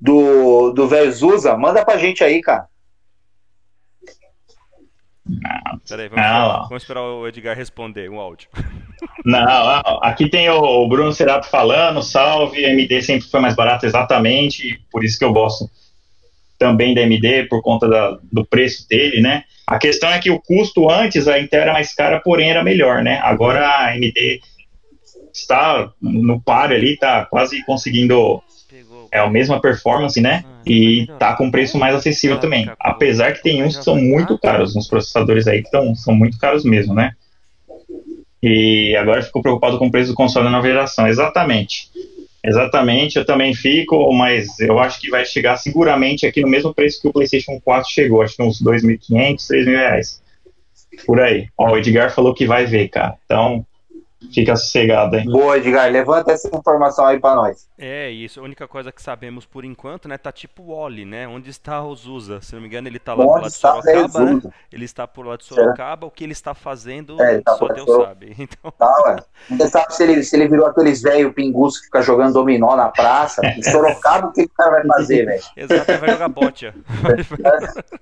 [0.00, 2.69] do, do velho Zusa, manda pra gente aí, cara.
[5.88, 8.48] Peraí, vamos, esperar, vamos, esperar, o Edgar responder um áudio.
[9.24, 15.04] Não, aqui tem o Bruno Serato falando, salve, MD sempre foi mais barata, exatamente, por
[15.04, 15.70] isso que eu gosto
[16.58, 19.44] também da MD, por conta da, do preço dele, né?
[19.66, 23.02] A questão é que o custo antes, a Intel era mais cara, porém era melhor,
[23.02, 23.18] né?
[23.22, 24.40] Agora a AMD
[25.32, 28.42] está no par ali, tá quase conseguindo
[29.12, 30.44] é a mesma performance, né?
[30.44, 32.70] Ah, e tá com preço mais acessível também.
[32.78, 36.38] Apesar que tem uns que são muito caros, uns processadores aí que tão, são muito
[36.38, 37.12] caros mesmo, né?
[38.42, 41.06] E agora ficou preocupado com o preço do console da nova geração.
[41.06, 41.90] Exatamente.
[42.42, 47.00] Exatamente, eu também fico, mas eu acho que vai chegar seguramente aqui no mesmo preço
[47.02, 50.22] que o PlayStation 4 chegou, acho que uns 2.500, 3.000 reais.
[51.04, 51.48] Por aí.
[51.56, 53.14] Ó, o Edgar falou que vai ver, cara.
[53.26, 53.64] Então,
[54.32, 55.24] Fica sossegado, hein?
[55.26, 55.90] Boa, Edgar.
[55.90, 57.68] Levanta essa informação aí pra nós.
[57.78, 61.26] É isso, a única coisa que sabemos por enquanto, né, tá tipo o Wally, né?
[61.26, 62.40] Onde está o Zusa?
[62.42, 64.42] Se não me engano, ele tá lá Onde por lá de Sorocaba, né?
[64.70, 65.62] Ele está por lá de Será?
[65.62, 68.36] Sorocaba, o que ele está fazendo, É, ele tá só Deus sabe.
[68.38, 69.16] Então, Tá, ué.
[69.56, 72.90] Você sabe se ele, se ele virou aqueles velho pingus que fica jogando dominó na
[72.90, 73.40] praça?
[73.56, 75.42] Em Sorocaba, o que o cara vai fazer, velho?
[75.56, 76.72] exato, ele vai jogar bote.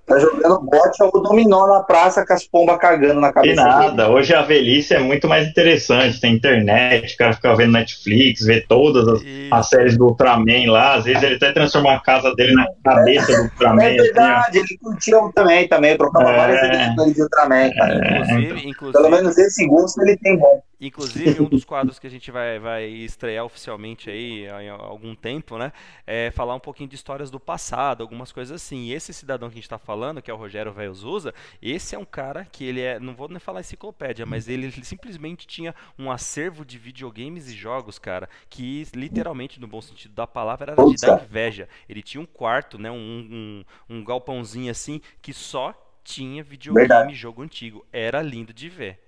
[0.07, 3.69] Tá jogando bote ou dominó na praça com as pombas cagando na E cabeça dele.
[3.69, 6.08] nada, hoje a velhice é muito mais interessante.
[6.21, 10.95] Tem internet, o cara fica vendo Netflix, vê todas as, as séries do Ultraman lá.
[10.95, 13.83] Às vezes ele até transforma a casa dele na cabeça do Ultraman.
[13.83, 15.97] É assim, verdade, ele curtia o também, também.
[15.97, 16.37] Trocava É.
[16.37, 17.95] várias edições de Ultraman, cara.
[17.95, 20.63] Inclusive, Pelo inclusive, menos esse gosto ele tem bom.
[20.81, 25.59] Inclusive, um dos quadros que a gente vai, vai estrear oficialmente aí há algum tempo,
[25.59, 25.73] né?
[26.07, 28.85] É falar um pouquinho de histórias do passado, algumas coisas assim.
[28.85, 31.95] E esse cidadão que a gente está falando, que é o Rogério Velho Zusa, esse
[31.95, 35.75] é um cara que ele é, não vou nem falar enciclopédia, mas ele simplesmente tinha
[35.99, 40.85] um acervo de videogames e jogos, cara, que literalmente, no bom sentido da palavra, era
[40.85, 41.69] de dar inveja.
[41.89, 42.91] Ele tinha um quarto, né?
[42.91, 45.75] Um, um, um galpãozinho assim, que só
[46.05, 47.85] tinha videogame e jogo antigo.
[47.93, 49.08] Era lindo de ver.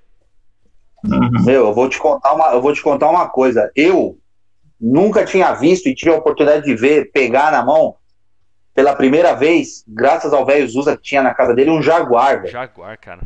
[1.05, 1.45] Uhum.
[1.45, 3.71] Meu, eu vou te contar uma, eu vou te contar uma coisa.
[3.75, 4.19] Eu
[4.81, 7.97] nunca tinha visto e tive a oportunidade de ver, pegar na mão
[8.75, 12.53] pela primeira vez, graças ao velho Zusa que tinha na casa dele, um Jaguar, velho.
[12.53, 13.21] Jaguar, cara.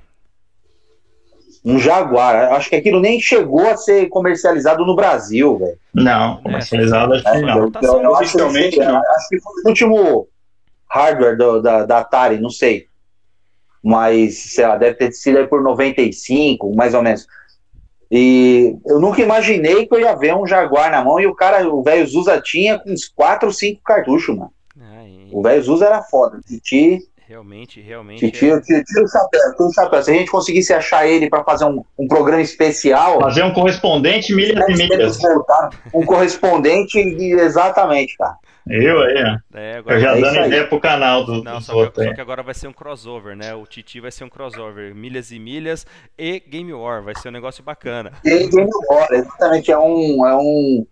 [1.65, 2.53] Um Jaguar.
[2.53, 5.79] Acho que aquilo nem chegou a ser comercializado no Brasil, velho.
[5.95, 7.59] Não, comercializado acho que não.
[7.59, 8.97] Eu, eu, eu acho, que, Oficialmente, não.
[8.99, 10.29] acho que foi o último
[10.91, 12.87] hardware do- da, da Atari, não sei.
[13.83, 17.27] Mas, sei lá, deve ter sido aí por 95, mais ou menos.
[18.17, 21.69] E eu nunca imaginei que eu ia ver um Jaguar na mão e o cara,
[21.69, 24.53] o velho Zusa tinha com uns 4 ou 5 cartuchos, mano.
[25.33, 26.39] O velho Zusa era foda.
[26.47, 28.21] Titi, realmente, realmente.
[28.21, 30.03] titi, é- tira o chapéu, tira o chapéu.
[30.03, 34.33] Se a gente conseguisse achar ele pra fazer um, um programa especial, Fazer um correspondente
[34.33, 35.21] milhas e milhas.
[35.21, 38.37] voltar, um correspondente, de- exatamente, cara.
[38.67, 39.59] Eu aí, ó.
[39.59, 40.47] é, agora Eu já É dando aí.
[40.47, 43.37] ideia pro canal do, Não, dos só que, só que agora vai ser um crossover,
[43.37, 43.55] né?
[43.55, 44.95] O Titi vai ser um crossover.
[44.95, 45.87] Milhas e milhas
[46.19, 47.03] e Game War.
[47.03, 48.13] Vai ser um negócio bacana.
[48.25, 50.27] Ele Game War, exatamente, é um.
[50.27, 50.87] É um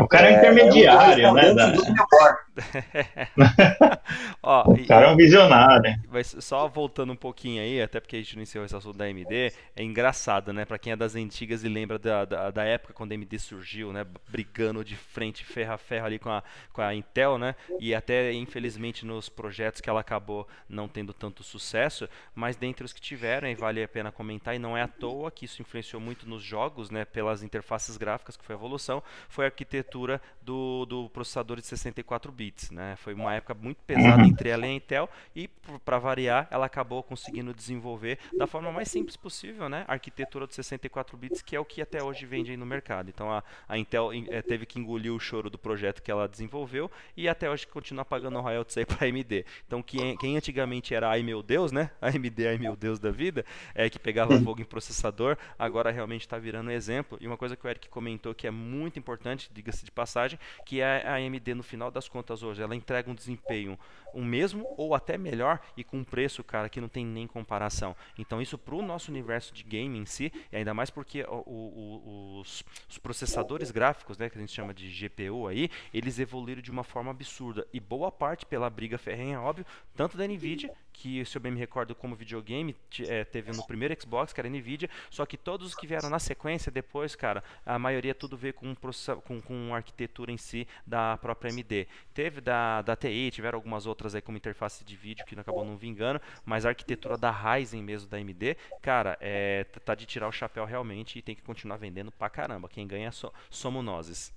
[0.00, 1.40] O cara é, é um intermediário, né?
[1.42, 2.38] correspondente da- do Game War.
[4.42, 5.92] Ó, O e- cara é um visionário.
[6.22, 9.04] Ser- só voltando um pouquinho aí, até porque a gente não encerrou esse assunto da
[9.04, 10.64] AMD, é engraçado, né?
[10.64, 13.92] Pra quem é das antigas e lembra da, da, da época quando a AMD surgiu,
[13.92, 14.06] né?
[14.28, 16.42] Brigando de frente, ferro a ferro ali com a,
[16.72, 17.54] com a Intel, né?
[17.78, 22.92] E até, infelizmente, nos projetos que ela acabou não tendo tanto sucesso, mas dentre os
[22.92, 26.00] que tiveram, e vale a pena comentar, e não é à toa que isso influenciou
[26.00, 27.04] muito nos jogos, né?
[27.04, 32.32] Pelas interfaces gráficas, que foi a evolução, foi a arquitetura do, do processador de 64
[32.32, 32.96] bits, né?
[32.96, 35.48] Foi uma época muito pesada entre ela e a Intel e
[35.84, 39.84] para variar, ela acabou conseguindo desenvolver da forma mais simples possível, né?
[39.86, 43.08] A arquitetura de 64 bits, que é o que até hoje vende aí no mercado.
[43.08, 46.90] Então a, a Intel eh, teve que engolir o choro do projeto que ela desenvolveu
[47.16, 49.44] e até hoje continua pagando royalties aí para AMD.
[49.66, 51.90] Então quem, quem antigamente era ai meu Deus, né?
[52.00, 53.44] AMD ai meu Deus da vida,
[53.74, 57.18] é que pegava fogo em processador, agora realmente está virando exemplo.
[57.20, 60.80] E uma coisa que o Eric comentou que é muito importante, diga-se de passagem, que
[60.80, 63.78] é a AMD no final das contas hoje, ela entrega um desempenho
[64.14, 67.94] o mesmo ou até melhor e com um preço, cara, que não tem nem comparação.
[68.18, 71.44] Então isso para o nosso universo de game em si, e ainda mais porque o-
[71.46, 76.62] o- os, os processadores gráficos, né, que a gente chama de GPU aí, eles evoluíram
[76.62, 81.24] de uma forma absurda e boa parte pela briga ferrenha, óbvio, tanto da Nvidia que,
[81.24, 82.74] se eu bem me recordo, como videogame,
[83.06, 86.18] eh, teve no primeiro Xbox, que era Nvidia, só que todos os que vieram na
[86.18, 91.52] sequência depois, cara, a maioria tudo veio com, com, com arquitetura em si da própria
[91.52, 91.86] AMD.
[92.12, 95.76] Teve da, da TI, tiveram algumas outras aí como interface de vídeo que acabou não
[95.76, 100.32] vingando, mas a arquitetura da Ryzen mesmo da AMD, cara, é, tá de tirar o
[100.32, 102.68] chapéu realmente e tem que continuar vendendo pra caramba.
[102.68, 104.36] Quem ganha so, somos nós.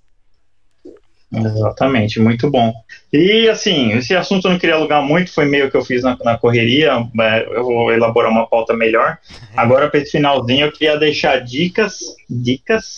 [1.34, 2.72] Exatamente, muito bom.
[3.12, 6.16] E assim, esse assunto eu não queria alugar muito, foi meio que eu fiz na,
[6.22, 9.18] na correria, é, eu vou elaborar uma pauta melhor.
[9.56, 12.96] Agora, para esse finalzinho, eu queria deixar dicas, dicas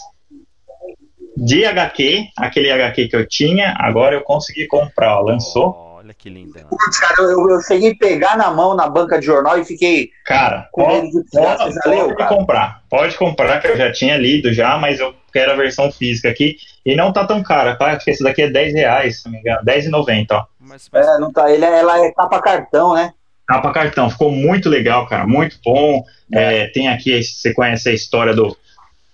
[1.36, 5.83] de HQ, aquele HQ que eu tinha, agora eu consegui comprar, lançou.
[6.24, 6.64] Que linda.
[6.70, 10.08] Putz, cara, eu, eu cheguei a pegar na mão na banca de jornal e fiquei
[10.24, 12.34] Cara, com pode, de pode cara?
[12.34, 16.30] comprar, pode comprar, que eu já tinha lido já, mas eu quero a versão física
[16.30, 17.88] aqui, e não tá tão cara, tá?
[17.88, 20.46] Acho que esse daqui é 10 reais, se não me engano, 10,90, ó.
[20.58, 23.12] Mas, mas É, não tá, ele, é- ela é capa cartão, né?
[23.46, 26.02] Capa cartão, ficou muito legal, cara, muito bom.
[26.32, 28.56] É, tem aqui, você conhece a história do,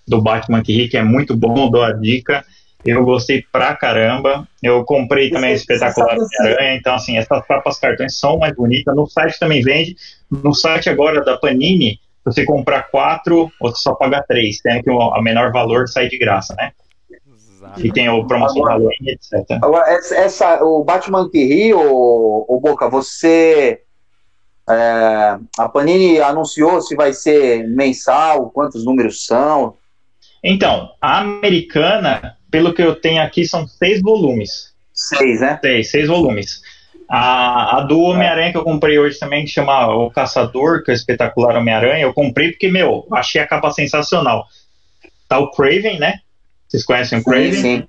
[0.07, 2.45] do Batman que é muito bom, dou a dica.
[2.85, 4.47] Eu gostei pra caramba.
[4.61, 8.37] Eu comprei também Você- espetacular você sabe de aranha, então assim, essas capas cartões são
[8.39, 8.95] mais bonitas.
[8.95, 9.95] No site também vende.
[10.29, 14.99] No site agora da Panini você comprar quatro, você só paga três, sendo que o
[15.13, 16.71] a menor valor sai de graça, né?
[17.11, 17.85] Exato.
[17.85, 19.33] E tem o promoção Agora- Halloween, etc.
[19.61, 23.81] Agora, essa, essa- o Batman que ri, o, o Boca, você.
[24.69, 29.75] é, a Panini anunciou se vai ser mensal, quantos números são.
[30.43, 34.73] Então, a americana, pelo que eu tenho aqui, são seis volumes.
[34.93, 35.59] Seis, né?
[35.61, 36.61] Seis, seis volumes.
[37.07, 40.93] A, a do Homem-Aranha que eu comprei hoje também, que chama O Caçador, que é
[40.93, 44.45] o espetacular Homem-Aranha, eu comprei porque, meu, achei a capa sensacional.
[45.27, 46.19] Tá o Craven, né?
[46.67, 47.53] Vocês conhecem o Craven?
[47.53, 47.87] Sim, sim.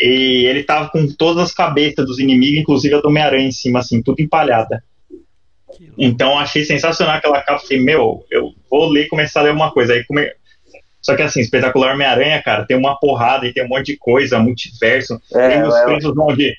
[0.00, 3.80] E ele tava com todas as cabeças dos inimigos, inclusive a do Homem-Aranha em cima,
[3.80, 4.82] assim, tudo empalhada.
[5.96, 7.60] Então achei sensacional aquela capa.
[7.60, 9.92] Falei, meu, eu vou ler e começar a ler uma coisa.
[9.92, 10.26] Aí come...
[11.02, 14.38] Só que assim, espetacular Homem-Aranha, cara, tem uma porrada e tem um monte de coisa,
[14.38, 15.20] multiverso.
[15.32, 16.54] É, tem os é, preços vão de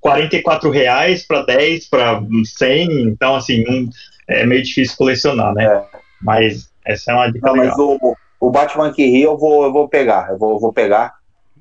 [0.00, 3.02] 44 reais para 10 para 100.
[3.08, 3.88] Então, assim, não-
[4.28, 5.64] é meio difícil colecionar, né?
[5.64, 5.84] É.
[6.22, 7.98] Mas essa é uma dica Não, mas legal.
[8.00, 10.30] o, o Batman que ri eu vou, eu vou pegar.
[10.30, 11.14] Eu vou, eu vou pegar.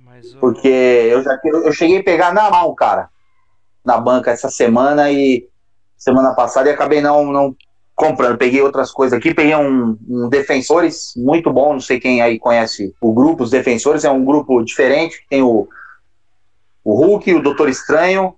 [0.03, 3.09] Mas o- Porque eu já eu cheguei a pegar na mão, cara.
[3.83, 5.47] Na banca essa semana e
[5.97, 7.55] semana passada e acabei não, não
[7.95, 8.37] comprando.
[8.37, 11.73] Peguei outras coisas aqui, peguei um, um Defensores, muito bom.
[11.73, 15.23] Não sei quem aí conhece o grupo, os Defensores, é um grupo diferente.
[15.29, 15.67] Tem o,
[16.83, 18.35] o Hulk, o Doutor Estranho,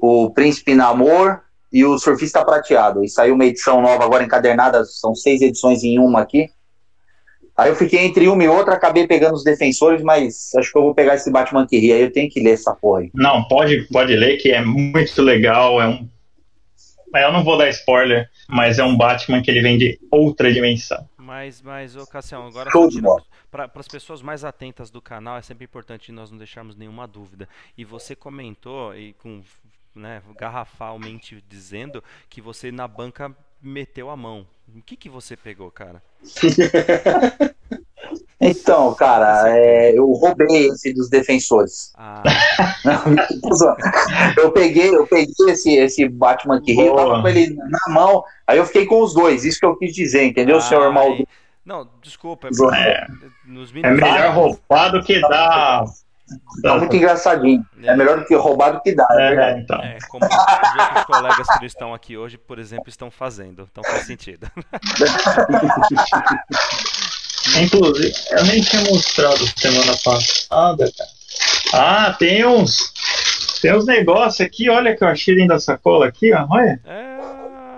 [0.00, 1.40] o Príncipe Namor
[1.72, 3.04] e o Surfista Prateado.
[3.04, 6.50] E saiu uma edição nova agora encadernada, são seis edições em uma aqui.
[7.56, 10.82] Aí eu fiquei entre uma e outra, acabei pegando os defensores, mas acho que eu
[10.82, 11.92] vou pegar esse Batman que ri.
[11.92, 13.10] Aí eu tenho que ler essa porra aí.
[13.14, 15.80] Não, pode, pode ler, que é muito legal.
[15.80, 16.08] É um.
[17.14, 21.08] Eu não vou dar spoiler, mas é um Batman que ele vem de outra dimensão.
[21.16, 22.70] Mas, mas, ô Cassião, agora.
[23.50, 27.48] Para as pessoas mais atentas do canal, é sempre importante nós não deixarmos nenhuma dúvida.
[27.76, 29.42] E você comentou, e com
[29.94, 34.46] né, garrafalmente dizendo, que você na banca meteu a mão.
[34.74, 36.02] O que, que você pegou, cara?
[38.42, 41.92] Então, cara, é, eu roubei esse dos defensores.
[41.96, 42.22] Ah,
[42.84, 43.02] Não,
[44.36, 48.24] eu peguei, eu peguei esse, esse Batman que ri, eu tava com ele na mão,
[48.46, 51.28] aí eu fiquei com os dois, isso que eu quis dizer, entendeu, senhor ai, Maldo?
[51.64, 52.48] Não, desculpa.
[52.48, 53.06] É, porque É.
[53.84, 55.84] É melhor roubar do que dar.
[56.62, 57.64] Tá muito engraçadinho.
[57.82, 59.78] É melhor do que roubar do que dar, é É, então.
[59.80, 63.68] É, como os colegas que estão aqui hoje, por exemplo, estão fazendo.
[63.70, 64.50] Então faz sentido.
[67.60, 71.10] Inclusive, eu nem tinha mostrado semana passada, cara.
[71.74, 72.92] Ah, tem uns.
[73.60, 76.46] Tem uns negócios aqui, olha que eu achei dentro da sacola aqui, ó.
[76.50, 76.80] Olha.
[76.84, 77.18] É,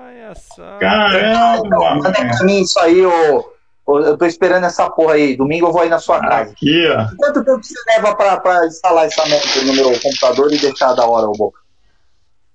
[0.06, 0.78] olha só.
[0.78, 1.94] Caramba!
[1.96, 3.44] Manda pra mim isso aí, ô.
[3.86, 5.36] ô, Eu tô esperando essa porra aí.
[5.36, 6.52] Domingo eu vou aí na sua casa.
[6.52, 7.06] Aqui, ó.
[7.16, 11.06] Quanto tempo você leva pra, pra instalar essa merda no meu computador e deixar da
[11.06, 11.60] hora o boca?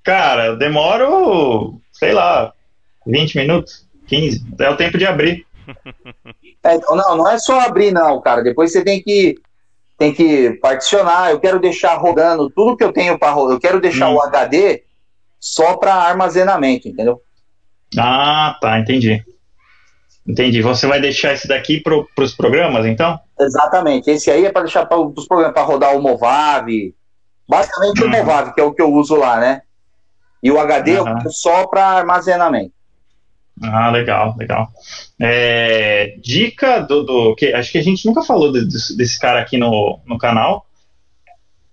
[0.04, 2.52] Cara, eu demoro, sei lá,
[3.06, 4.44] 20 minutos, 15.
[4.60, 5.46] É o tempo de abrir.
[6.64, 8.42] É, não, não é só abrir, não, cara.
[8.44, 9.36] Depois você tem que
[9.98, 11.30] tem que particionar.
[11.32, 13.56] Eu quero deixar rodando tudo que eu tenho para rodar.
[13.56, 14.16] Eu quero deixar Hum.
[14.16, 14.84] o HD
[15.40, 17.22] só para armazenamento, entendeu?
[17.98, 19.24] Ah, tá, entendi.
[20.28, 20.62] Entendi.
[20.62, 23.20] Você vai deixar esse daqui para os programas, então?
[23.40, 24.10] Exatamente.
[24.10, 26.68] Esse aí é para deixar para os programas para rodar o Movav.
[27.48, 28.12] Basicamente o Uhum.
[28.12, 29.62] Movav, que é o que eu uso lá, né?
[30.44, 31.16] E o HD eu Uhum.
[31.18, 32.72] quero só para armazenamento.
[33.64, 34.72] Ah, legal, legal.
[35.20, 39.40] É, dica do, do- que acho que a gente nunca falou de- desse, desse cara
[39.42, 40.66] aqui no, no canal.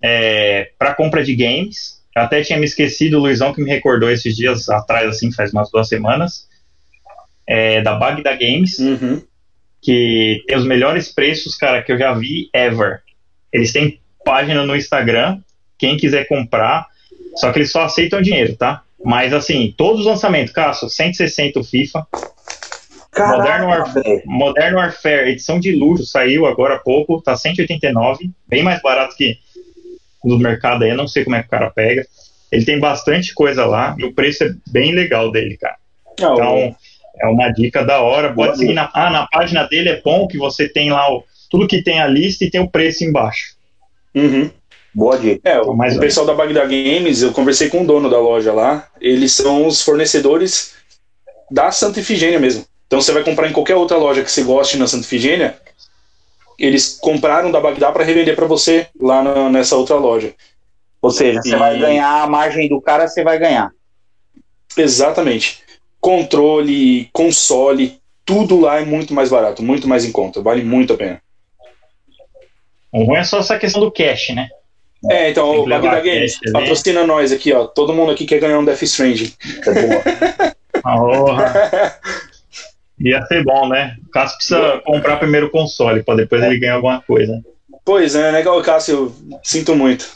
[0.01, 1.97] É, para compra de games.
[2.15, 5.51] Eu até tinha me esquecido, o Luizão que me recordou esses dias atrás, assim, faz
[5.53, 6.47] umas duas semanas.
[7.47, 8.77] É, da Bagda Games.
[8.79, 9.21] Uhum.
[9.81, 13.01] que tem os melhores preços, cara, que eu já vi ever.
[13.53, 15.39] Eles têm página no Instagram,
[15.77, 16.87] quem quiser comprar,
[17.35, 18.83] só que eles só aceitam dinheiro, tá?
[19.07, 22.05] Mas assim, todos os lançamentos, Cássio, 160 o FIFA,
[23.17, 24.21] Modern Warfare.
[24.25, 29.37] Modern Warfare, edição de luxo, saiu agora há pouco, tá 189, bem mais barato que
[30.25, 32.05] no mercado aí, eu não sei como é que o cara pega.
[32.51, 35.77] Ele tem bastante coisa lá e o preço é bem legal dele, cara.
[36.19, 36.75] O- Então,
[37.21, 38.33] é uma dica da hora.
[38.33, 41.65] Pode seguir na, ah, na página dele é bom que você tem lá o, tudo
[41.65, 43.55] que tem a lista e tem o preço embaixo.
[44.13, 44.49] Uhum.
[44.97, 45.47] Boa dica.
[45.47, 49.31] É, o, pessoal da Bagdá Games, eu conversei com o dono da loja lá, eles
[49.31, 50.73] são os fornecedores
[51.51, 52.65] da Santa Ifigênia mesmo.
[52.87, 55.55] Então você vai comprar em qualquer outra loja que você goste na Santa Ifigênia,
[56.57, 60.33] eles compraram da Bagdá para revender para você lá na- nessa outra loja.
[60.99, 63.69] Ou seja, você E- vai ganhar a margem do cara, você vai ganhar.
[64.75, 65.59] Exatamente.
[66.01, 70.97] Controle, console, tudo lá é muito mais barato, muito mais em conta, vale muito a
[70.97, 71.21] pena.
[72.91, 74.49] O ruim é só essa questão do cash, né?
[75.09, 76.53] É, então, o que levar Bagdá a Games, ali.
[76.53, 77.65] patrocina nós aqui, ó.
[77.65, 79.31] Todo mundo aqui quer ganhar um Death Stranding.
[79.65, 80.55] É boa.
[80.81, 81.99] Porra.
[82.99, 83.95] Ia ser bom, né?
[84.07, 87.41] O Cássio precisa comprar primeiro o console, para depois ele ganhar alguma coisa.
[87.85, 89.13] Pois é, legal, Cássio.
[89.43, 90.09] Sinto muito.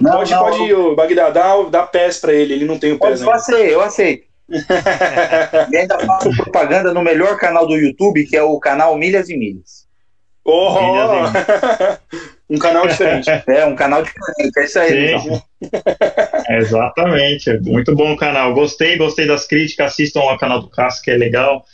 [0.00, 2.92] Não, pode, não, pode ir, o Bagdad, dá, dá pés pra ele, ele não tem
[2.92, 4.26] o pés Eu aceito, eu aceito.
[5.70, 9.36] e ainda faço propaganda no melhor canal do YouTube, que é o canal Milhas e
[9.36, 9.85] Milhas.
[10.48, 10.78] Oh,
[12.48, 13.26] um canal diferente.
[13.48, 15.14] É, um canal diferente, é isso aí.
[15.14, 15.42] Então.
[16.56, 18.54] Exatamente, muito bom o canal.
[18.54, 21.64] Gostei, gostei das críticas, assistam ao canal do Cássio, que é legal.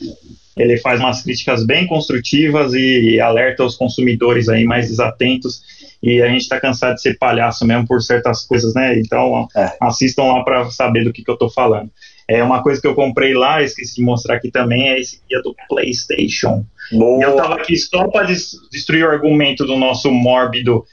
[0.57, 5.61] Ele faz umas críticas bem construtivas e alerta os consumidores aí mais desatentos.
[6.03, 8.99] E a gente está cansado de ser palhaço mesmo por certas coisas, né?
[8.99, 9.77] Então é.
[9.81, 11.91] assistam lá para saber do que, que eu estou falando.
[12.29, 15.43] É uma coisa que eu comprei lá, esqueci de mostrar aqui também, é esse guia
[15.43, 16.65] do PlayStation.
[16.91, 17.21] Boa.
[17.21, 20.85] E eu tava aqui só para destruir o argumento do nosso mórbido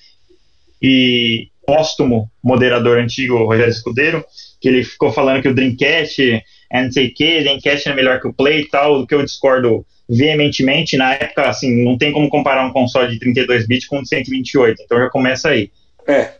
[0.81, 4.25] e póstumo moderador antigo, Rogério Escudeiro,
[4.59, 8.19] que ele ficou falando que o Dreamcast é não sei o que, Dreamcast é melhor
[8.19, 10.97] que o Play e tal, do que eu discordo veementemente.
[10.97, 14.97] Na época, assim, não tem como comparar um console de 32 bits com 128, então
[14.97, 15.71] já começa aí.
[16.07, 16.33] É.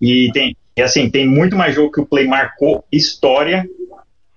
[0.00, 3.64] E tem, e assim, tem muito mais jogo que o Play marcou história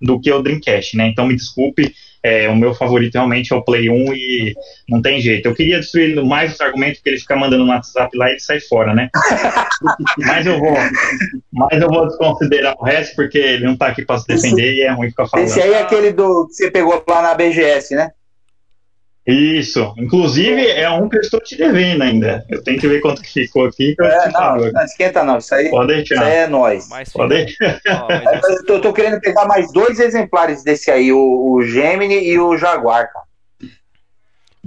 [0.01, 1.07] do que o Dreamcast, né?
[1.07, 1.93] Então me desculpe,
[2.25, 4.55] é, o meu favorito realmente é o Play 1 e
[4.89, 5.47] não tem jeito.
[5.47, 8.39] Eu queria destruir mais os argumentos porque ele fica mandando no WhatsApp lá e ele
[8.39, 9.09] sai fora, né?
[10.17, 10.73] mas eu vou,
[11.53, 14.81] mas eu vou desconsiderar o resto porque ele não tá aqui para se defender e
[14.81, 15.45] é ruim ficar falando.
[15.45, 18.09] Esse aí é aquele do que você pegou lá na BGS, né?
[19.25, 19.91] Isso.
[19.97, 22.45] Inclusive, é um que eu estou te devendo ainda.
[22.47, 23.95] Eu tenho que ver quanto que ficou aqui.
[23.95, 25.39] Que é, não, não, esquenta não.
[25.39, 26.15] Isso aí, Pode deixar.
[26.15, 26.87] Isso aí é nós.
[26.89, 27.81] Mas, Pode deixar.
[28.67, 33.11] eu, tô querendo pegar mais dois exemplares desse aí, o, o Gemini e o Jaguar,
[33.11, 33.25] cara.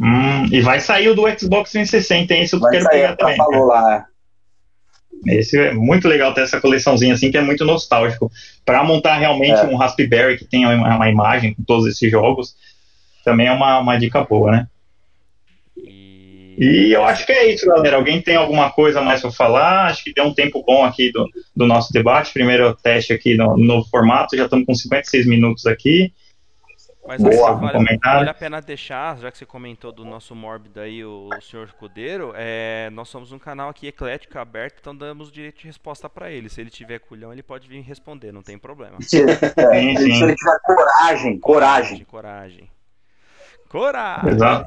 [0.00, 2.42] Hum, e vai sair o do Xbox 360, hein?
[2.42, 3.36] Esse eu vai quero sair, pegar também.
[3.36, 4.06] Falou lá.
[5.26, 8.30] Esse é muito legal ter essa coleçãozinha assim, que é muito nostálgico.
[8.64, 9.64] Para montar realmente é.
[9.64, 12.54] um Raspberry que tenha uma, uma imagem com todos esses jogos,
[13.28, 14.66] também é uma, uma dica boa, né?
[15.76, 16.88] E...
[16.88, 17.96] e eu acho que é isso, galera.
[17.96, 19.86] Alguém tem alguma coisa mais para falar?
[19.86, 22.32] Acho que deu um tempo bom aqui do, do nosso debate.
[22.32, 26.10] Primeiro teste aqui no, no novo formato, já estamos com 56 minutos aqui.
[27.06, 31.02] Mas Boa, vale, vale, a pena deixar, já que você comentou do nosso mórbido aí,
[31.02, 35.60] o, o senhor Cudeiro, é, nós somos um canal aqui eclético, aberto, então damos direito
[35.60, 36.50] de resposta para ele.
[36.50, 39.00] Se ele tiver culhão, ele pode vir responder, não tem problema.
[39.00, 40.12] Se, sim, sim.
[40.12, 42.04] se ele tiver coragem, coragem.
[42.04, 42.04] Coragem.
[42.04, 42.77] Coragem.
[44.28, 44.66] Exato.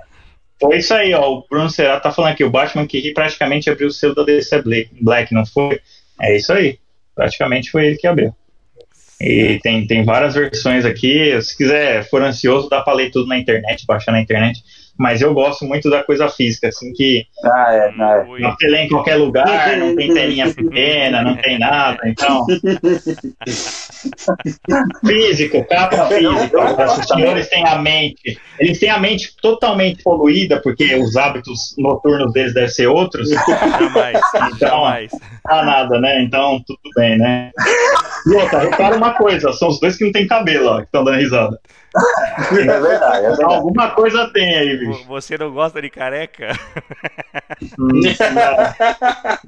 [0.59, 1.27] Foi isso aí, ó.
[1.27, 4.23] O Bruno Será tá falando aqui, o Batman que ri praticamente abriu o selo da
[4.23, 4.63] DC
[5.01, 5.79] Black, não foi?
[6.21, 6.77] É isso aí.
[7.15, 8.33] Praticamente foi ele que abriu.
[9.19, 11.39] E tem, tem várias versões aqui.
[11.41, 14.63] Se quiser, for ansioso, dá pra ler tudo na internet, baixar na internet
[14.97, 18.39] mas eu gosto muito da coisa física, assim, que ah, é, não, é.
[18.39, 22.45] não tem em qualquer lugar, não tem telinha pequena, não tem nada, então.
[25.05, 26.83] Físico, capa física.
[26.85, 28.39] Os senhores têm a mente.
[28.59, 33.29] Eles têm a mente totalmente poluída, porque os hábitos noturnos deles devem ser outros.
[33.79, 34.19] Jamais.
[34.55, 35.11] Então, jamais.
[35.47, 36.21] Não nada, né?
[36.21, 37.51] Então, tudo bem, né?
[38.25, 41.03] E outra, repara uma coisa: são os dois que não têm cabelo, ó, que estão
[41.03, 41.59] dando risada.
[41.93, 43.43] É verdade, é verdade.
[43.43, 45.05] Alguma coisa tem aí, bicho.
[45.07, 46.57] Você não gosta de careca?
[47.77, 47.89] Hum,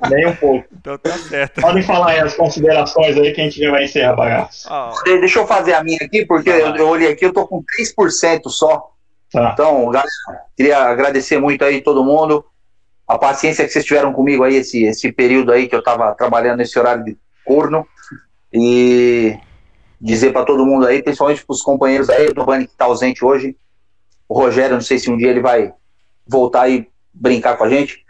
[0.09, 0.65] nem um pouco.
[0.73, 1.61] Então tá certo.
[1.61, 4.67] Podem falar aí as considerações aí que a gente já vai encerrar bagaço.
[4.69, 5.03] Oh.
[5.03, 7.63] Deixa eu fazer a minha aqui, porque ah, eu, eu, olhei aqui, eu tô com
[7.79, 8.91] 3% só.
[9.31, 9.51] Tá.
[9.53, 10.09] Então, galera,
[10.55, 12.45] queria agradecer muito aí todo mundo.
[13.07, 16.57] A paciência que vocês tiveram comigo aí, esse, esse período aí que eu tava trabalhando
[16.57, 17.87] nesse horário de corno.
[18.51, 19.37] E
[20.03, 23.23] dizer para todo mundo aí, principalmente para os companheiros aí, o Giovanni que está ausente
[23.23, 23.55] hoje,
[24.27, 25.73] o Rogério, não sei se um dia ele vai
[26.27, 28.03] voltar e brincar com a gente.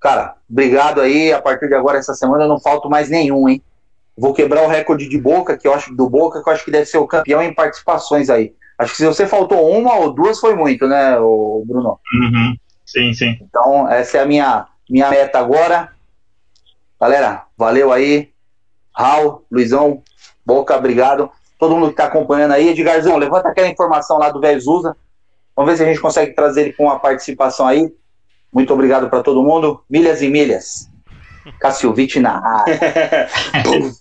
[0.00, 1.32] Cara, obrigado aí.
[1.32, 3.62] A partir de agora, essa semana, eu não falto mais nenhum, hein?
[4.16, 6.70] Vou quebrar o recorde de Boca, que eu acho do Boca, que eu acho que
[6.70, 8.54] deve ser o campeão em participações aí.
[8.78, 11.98] Acho que se você faltou uma ou duas, foi muito, né, o Bruno?
[12.14, 12.56] Uhum.
[12.86, 13.38] Sim, sim.
[13.40, 15.90] Então, essa é a minha, minha meta agora.
[17.00, 18.30] Galera, valeu aí.
[18.96, 20.02] Raul, Luizão,
[20.44, 21.30] Boca, obrigado.
[21.58, 22.68] Todo mundo que está acompanhando aí.
[22.68, 24.96] Edgarzão, levanta aquela informação lá do Velho Zusa.
[25.56, 27.92] Vamos ver se a gente consegue trazer ele com a participação aí.
[28.52, 29.82] Muito obrigado para todo mundo.
[29.88, 30.90] Milhas e milhas.
[31.60, 33.28] Cassilvite na área.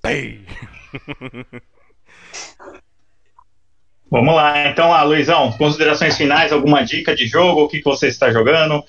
[4.14, 8.10] Vamos lá, então lá, Luizão, considerações finais, alguma dica de jogo, o que, que você
[8.10, 8.84] está jogando,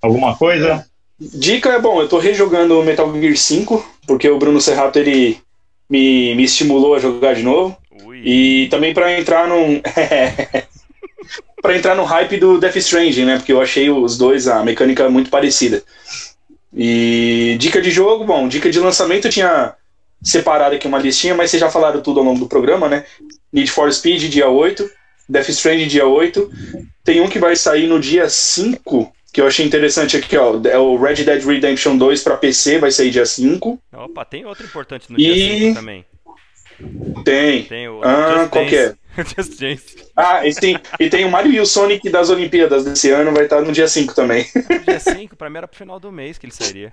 [0.00, 0.86] alguma coisa?
[1.20, 5.38] Dica é bom, eu estou rejogando Metal Gear 5, porque o Bruno Serrato ele
[5.90, 7.76] me, me estimulou a jogar de novo.
[8.04, 8.22] Ui.
[8.24, 9.82] E também para entrar num.
[11.60, 13.36] para entrar no hype do Death Stranding, né?
[13.36, 15.82] Porque eu achei os dois, a mecânica muito parecida.
[16.74, 19.74] E dica de jogo, bom, dica de lançamento eu tinha
[20.22, 23.04] separado aqui uma listinha, mas vocês já falaram tudo ao longo do programa, né?
[23.52, 24.88] Need for Speed, dia 8.
[25.28, 26.50] Death Stranding dia 8.
[27.04, 30.60] Tem um que vai sair no dia 5, que eu achei interessante aqui, ó.
[30.64, 33.80] É o Red Dead Redemption 2 para PC, vai sair dia 5.
[33.92, 36.04] Opa, tem outro importante no E- dia 5 também.
[37.24, 37.64] Tem.
[37.64, 38.94] Tem o Ah, Just qual que é?
[39.36, 39.96] Just Dance.
[40.16, 43.44] Ah, e tem, e tem o Mario e o Sonic das Olimpíadas desse ano, vai
[43.44, 44.46] estar no dia 5 também.
[44.70, 46.92] No dia 5, pra mim era pro final do mês que ele sairia.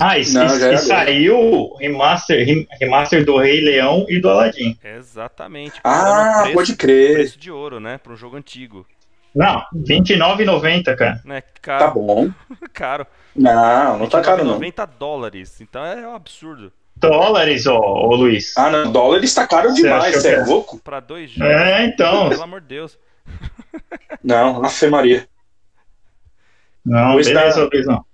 [0.00, 4.18] Ah, e, Não, e- é e saiu o remaster, rem- remaster do Rei Leão e
[4.20, 4.76] do Aladdin.
[4.82, 5.80] Exatamente.
[5.84, 7.12] Ah, preço- pode crer.
[7.14, 7.98] Preço de ouro, né?
[7.98, 8.86] Pra um jogo antigo.
[9.34, 11.22] Não, R$29,90, cara.
[11.24, 11.94] Tá Caro.
[11.94, 12.30] bom.
[12.72, 13.06] caro.
[13.34, 14.54] Não, não tá caro não.
[14.54, 15.60] 90 dólares.
[15.60, 16.72] Então é um absurdo.
[16.96, 18.56] Dólares, ô, ô Luiz.
[18.56, 20.44] Ah, não, dólar está caro Você demais, você é é?
[20.44, 20.78] louco?
[20.78, 21.52] Pra dois jogos.
[21.52, 22.28] É, então.
[22.28, 22.98] Pelo amor de Deus.
[24.22, 25.28] Não, Ave Maria.
[26.84, 27.68] Não, beleza, tá.
[27.72, 28.04] Luizão.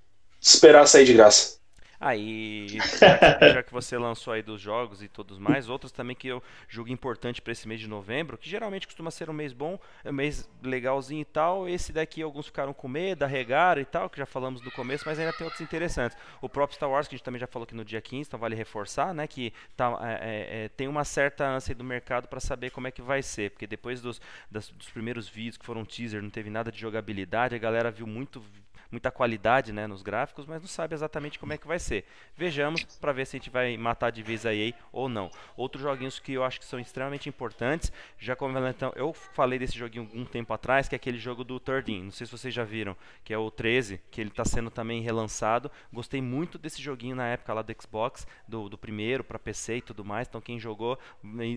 [0.41, 1.58] Esperar sair de graça.
[2.01, 2.79] Aí,
[3.53, 6.91] já que, você lançou aí dos jogos e todos mais, outros também que eu julgo
[6.91, 10.49] importante para esse mês de novembro, que geralmente costuma ser um mês bom, um mês
[10.63, 11.69] legalzinho e tal.
[11.69, 15.19] Esse daqui alguns ficaram com medo, arregaram e tal, que já falamos no começo, mas
[15.19, 16.17] ainda tem outros interessantes.
[16.41, 18.39] O próprio Star Wars, que a gente também já falou aqui no dia 15, então
[18.39, 19.27] vale reforçar, né?
[19.27, 22.91] Que tá, é, é, é, tem uma certa ânsia do mercado para saber como é
[22.91, 24.21] que vai ser, porque depois dos,
[24.51, 28.07] das- dos primeiros vídeos que foram teaser, não teve nada de jogabilidade, a galera viu
[28.07, 28.43] muito
[28.91, 32.05] muita qualidade né, nos gráficos, mas não sabe exatamente como é que vai ser.
[32.37, 35.31] Vejamos para ver se a gente vai matar de vez a EA ou não.
[35.57, 39.79] Outros joguinhos que eu acho que são extremamente importantes, já como então, eu falei desse
[39.79, 42.65] joguinho um tempo atrás, que é aquele jogo do 13, não sei se vocês já
[42.65, 45.71] viram, que é o 13, que ele está sendo também relançado.
[45.93, 49.83] Gostei muito desse joguinho na época lá do Xbox, do, do primeiro para PC e
[49.83, 50.99] tudo mais, então quem jogou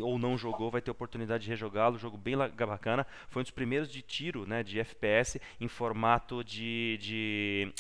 [0.04, 3.06] ou não jogou vai ter oportunidade de rejogá-lo, jogo bem bacana.
[3.30, 7.21] Foi um dos primeiros de tiro, né, de FPS em formato de, de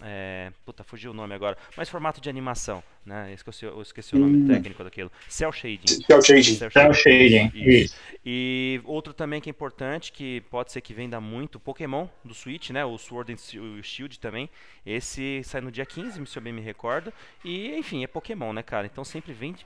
[0.03, 3.31] é, puta, fugiu o nome agora, mas formato de animação, né?
[3.33, 5.11] Esqueci, eu esqueci o nome técnico daquilo.
[5.27, 5.87] Cell shading.
[5.87, 6.55] Cell shading.
[6.69, 7.95] Cell shading, isso.
[8.25, 12.69] E outro também que é importante, que pode ser que venda muito, Pokémon do Switch,
[12.71, 12.85] né?
[12.85, 14.49] O Sword and Shield também.
[14.85, 17.11] Esse sai no dia 15, se eu bem me recordo.
[17.43, 18.85] E, enfim, é Pokémon, né, cara?
[18.85, 19.65] Então sempre vem de-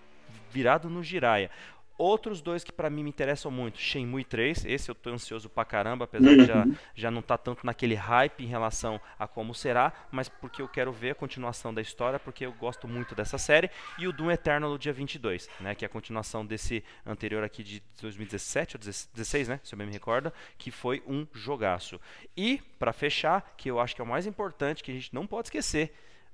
[0.51, 1.49] virado no Jiraiya.
[1.97, 5.63] Outros dois que pra mim me interessam muito, Shenmue 3, esse eu tô ansioso pra
[5.63, 9.93] caramba, apesar de já, já não tá tanto naquele hype em relação a como será,
[10.11, 13.71] mas porque eu quero ver a continuação da história, porque eu gosto muito dessa série,
[13.97, 17.63] e o Doom Eternal no dia 22, né, que é a continuação desse anterior aqui
[17.63, 21.99] de 2017 ou 16, né, se eu bem me recordo, que foi um jogaço.
[22.35, 25.25] E, pra fechar, que eu acho que é o mais importante, que a gente não
[25.25, 25.93] pode esquecer,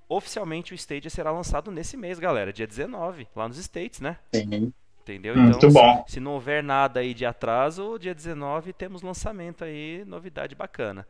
[0.09, 4.18] oficialmente o Stadia será lançado nesse mês, galera, dia 19, lá nos States, né?
[4.34, 4.74] Sim.
[5.04, 5.36] Entendeu?
[5.36, 6.06] Muito então, se- bom.
[6.08, 11.08] Se, não houver nada aí de atraso, dia 19 temos lançamento aí, novidade bacana.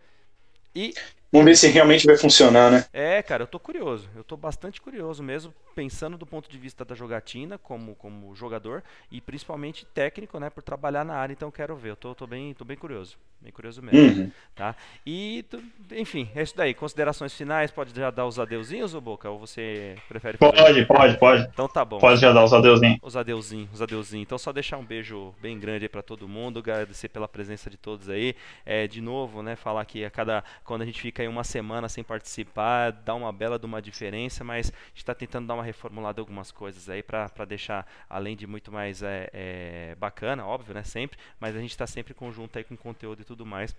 [0.73, 0.93] E
[1.31, 2.85] Vamos ver se realmente vai funcionar, né?
[2.91, 4.09] é, cara, eu tô curioso.
[4.15, 8.83] Eu tô bastante curioso mesmo, pensando do ponto de vista da jogatina, como, como jogador,
[9.09, 11.91] e principalmente técnico, né, por trabalhar na área, então eu quero ver.
[11.91, 13.17] Eu tô, tô, bem, tô bem curioso.
[13.39, 14.23] Bem curioso mesmo.
[14.23, 14.31] Uhum.
[14.55, 14.75] Tá?
[15.03, 15.63] E, tu-
[15.93, 16.75] enfim, é isso daí.
[16.75, 19.27] Considerações finais, pode já dar os adeuzinhos, ô Boca?
[19.31, 20.55] Ou você prefere fazer?
[20.55, 21.49] Pode, pode, pode.
[21.51, 21.97] Então tá bom.
[21.97, 22.99] Pode já dar os adeusinhos.
[23.01, 24.23] Os adeuzinhos, os adeuzinhos.
[24.27, 27.77] Então só deixar um beijo bem grande aí pra todo mundo, agradecer pela presença de
[27.77, 28.35] todos aí.
[28.63, 31.87] É, de novo, né, falar que a cada quando a gente fica aí uma semana
[31.87, 35.63] sem participar, dá uma bela de uma diferença, mas a gente tá tentando dar uma
[35.63, 40.73] reformulada em algumas coisas aí pra deixar além de muito mais é, é, bacana, óbvio,
[40.73, 43.75] né, sempre, mas a gente tá sempre conjunto aí com conteúdo e tudo mais.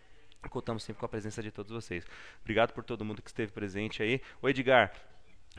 [0.50, 2.04] Contamos sempre com a presença de todos vocês.
[2.40, 4.20] Obrigado por todo mundo que esteve presente aí.
[4.40, 4.92] O Edgar,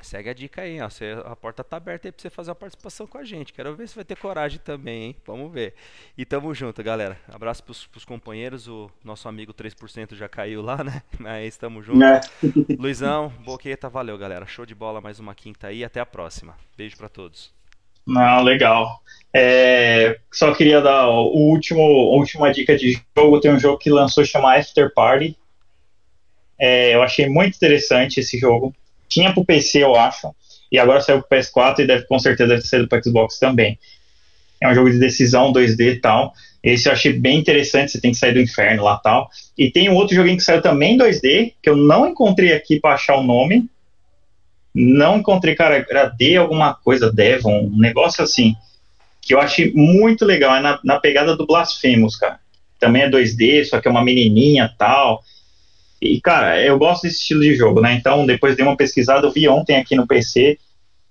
[0.02, 0.90] Segue a dica aí, ó.
[0.90, 3.54] Você- a porta tá aberta aí pra você fazer uma participação com a gente.
[3.54, 5.16] Quero ver se vai ter coragem também, hein?
[5.26, 5.76] Vamos ver.
[6.18, 7.18] E tamo junto, galera.
[7.32, 8.68] Abraço pros, pros companheiros.
[8.68, 11.02] O nosso amigo 3% já caiu lá, né?
[11.20, 12.00] Mas tamo junto.
[12.00, 12.20] Né?
[12.78, 14.46] Luizão, Boqueta, valeu, galera.
[14.46, 15.84] Show de bola, mais uma quinta aí.
[15.86, 16.58] Até a próxima.
[16.76, 17.54] Beijo pra todos.
[18.06, 19.02] Não, legal.
[19.34, 23.40] É, só queria dar o último, a última dica de jogo.
[23.40, 25.38] Tem um jogo que lançou chama After Party.
[26.60, 28.76] É, eu achei muito interessante esse jogo.
[29.14, 30.34] Tinha pro PC, eu acho.
[30.72, 33.78] E agora saiu pro PS4 e deve com certeza ser pro Xbox também.
[34.60, 36.34] É um jogo de decisão 2D e tal.
[36.64, 39.30] Esse eu achei bem interessante, você tem que sair do inferno lá tal.
[39.56, 42.80] E tem um outro joguinho que saiu também em 2D, que eu não encontrei aqui
[42.80, 43.70] para achar o nome.
[44.74, 48.56] Não encontrei, cara, era D alguma coisa, Devon, um negócio assim.
[49.22, 52.40] Que eu achei muito legal, é na, na pegada do Blasphemous, cara.
[52.80, 55.22] Também é 2D, só que é uma menininha tal.
[56.04, 57.94] E, cara, eu gosto desse estilo de jogo, né?
[57.94, 60.60] Então, depois dei uma pesquisada, eu vi ontem aqui no PC.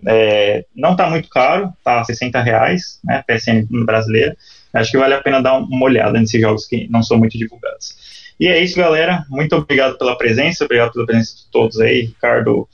[0.04, 3.24] É, não tá muito caro, tá 60 reais, né?
[3.26, 4.36] PSN brasileira.
[4.74, 7.96] Acho que vale a pena dar uma olhada nesses jogos que não são muito divulgados.
[8.38, 9.24] E é isso, galera.
[9.30, 12.68] Muito obrigado pela presença, obrigado pela presença de todos aí, Ricardo,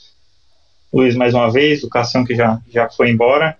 [0.93, 3.57] Luiz mais uma vez, o Cassião que já, já foi embora.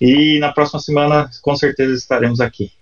[0.00, 2.72] E na próxima semana, com certeza, estaremos aqui.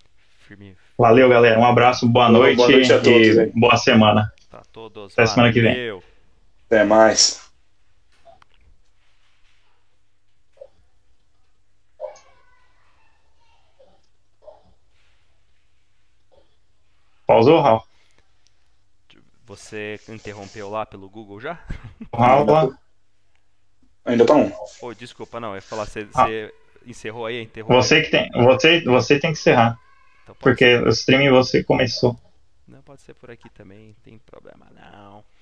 [0.97, 1.59] Valeu, galera.
[1.61, 4.33] Um abraço, boa Boa noite, noite a todos, e boa semana.
[4.79, 5.13] Todos.
[5.15, 6.01] Até semana que vem.
[6.67, 7.51] Até mais.
[17.27, 17.83] Pausou, Raul?
[19.47, 21.59] Você interrompeu lá pelo Google já?
[22.15, 22.79] Raul lá.
[24.05, 24.53] Ainda tá um.
[24.83, 25.49] Oi, desculpa, não.
[25.51, 26.25] Eu ia falar, você, Ah.
[26.25, 26.55] você
[26.87, 27.43] encerrou aí?
[27.43, 27.83] Interrompeu.
[27.83, 28.31] Você que tem.
[28.31, 29.77] Você, você tem que encerrar.
[30.23, 32.17] Então Porque o streaming você começou.
[32.89, 35.23] Pode ser por aqui também, não tem problema não.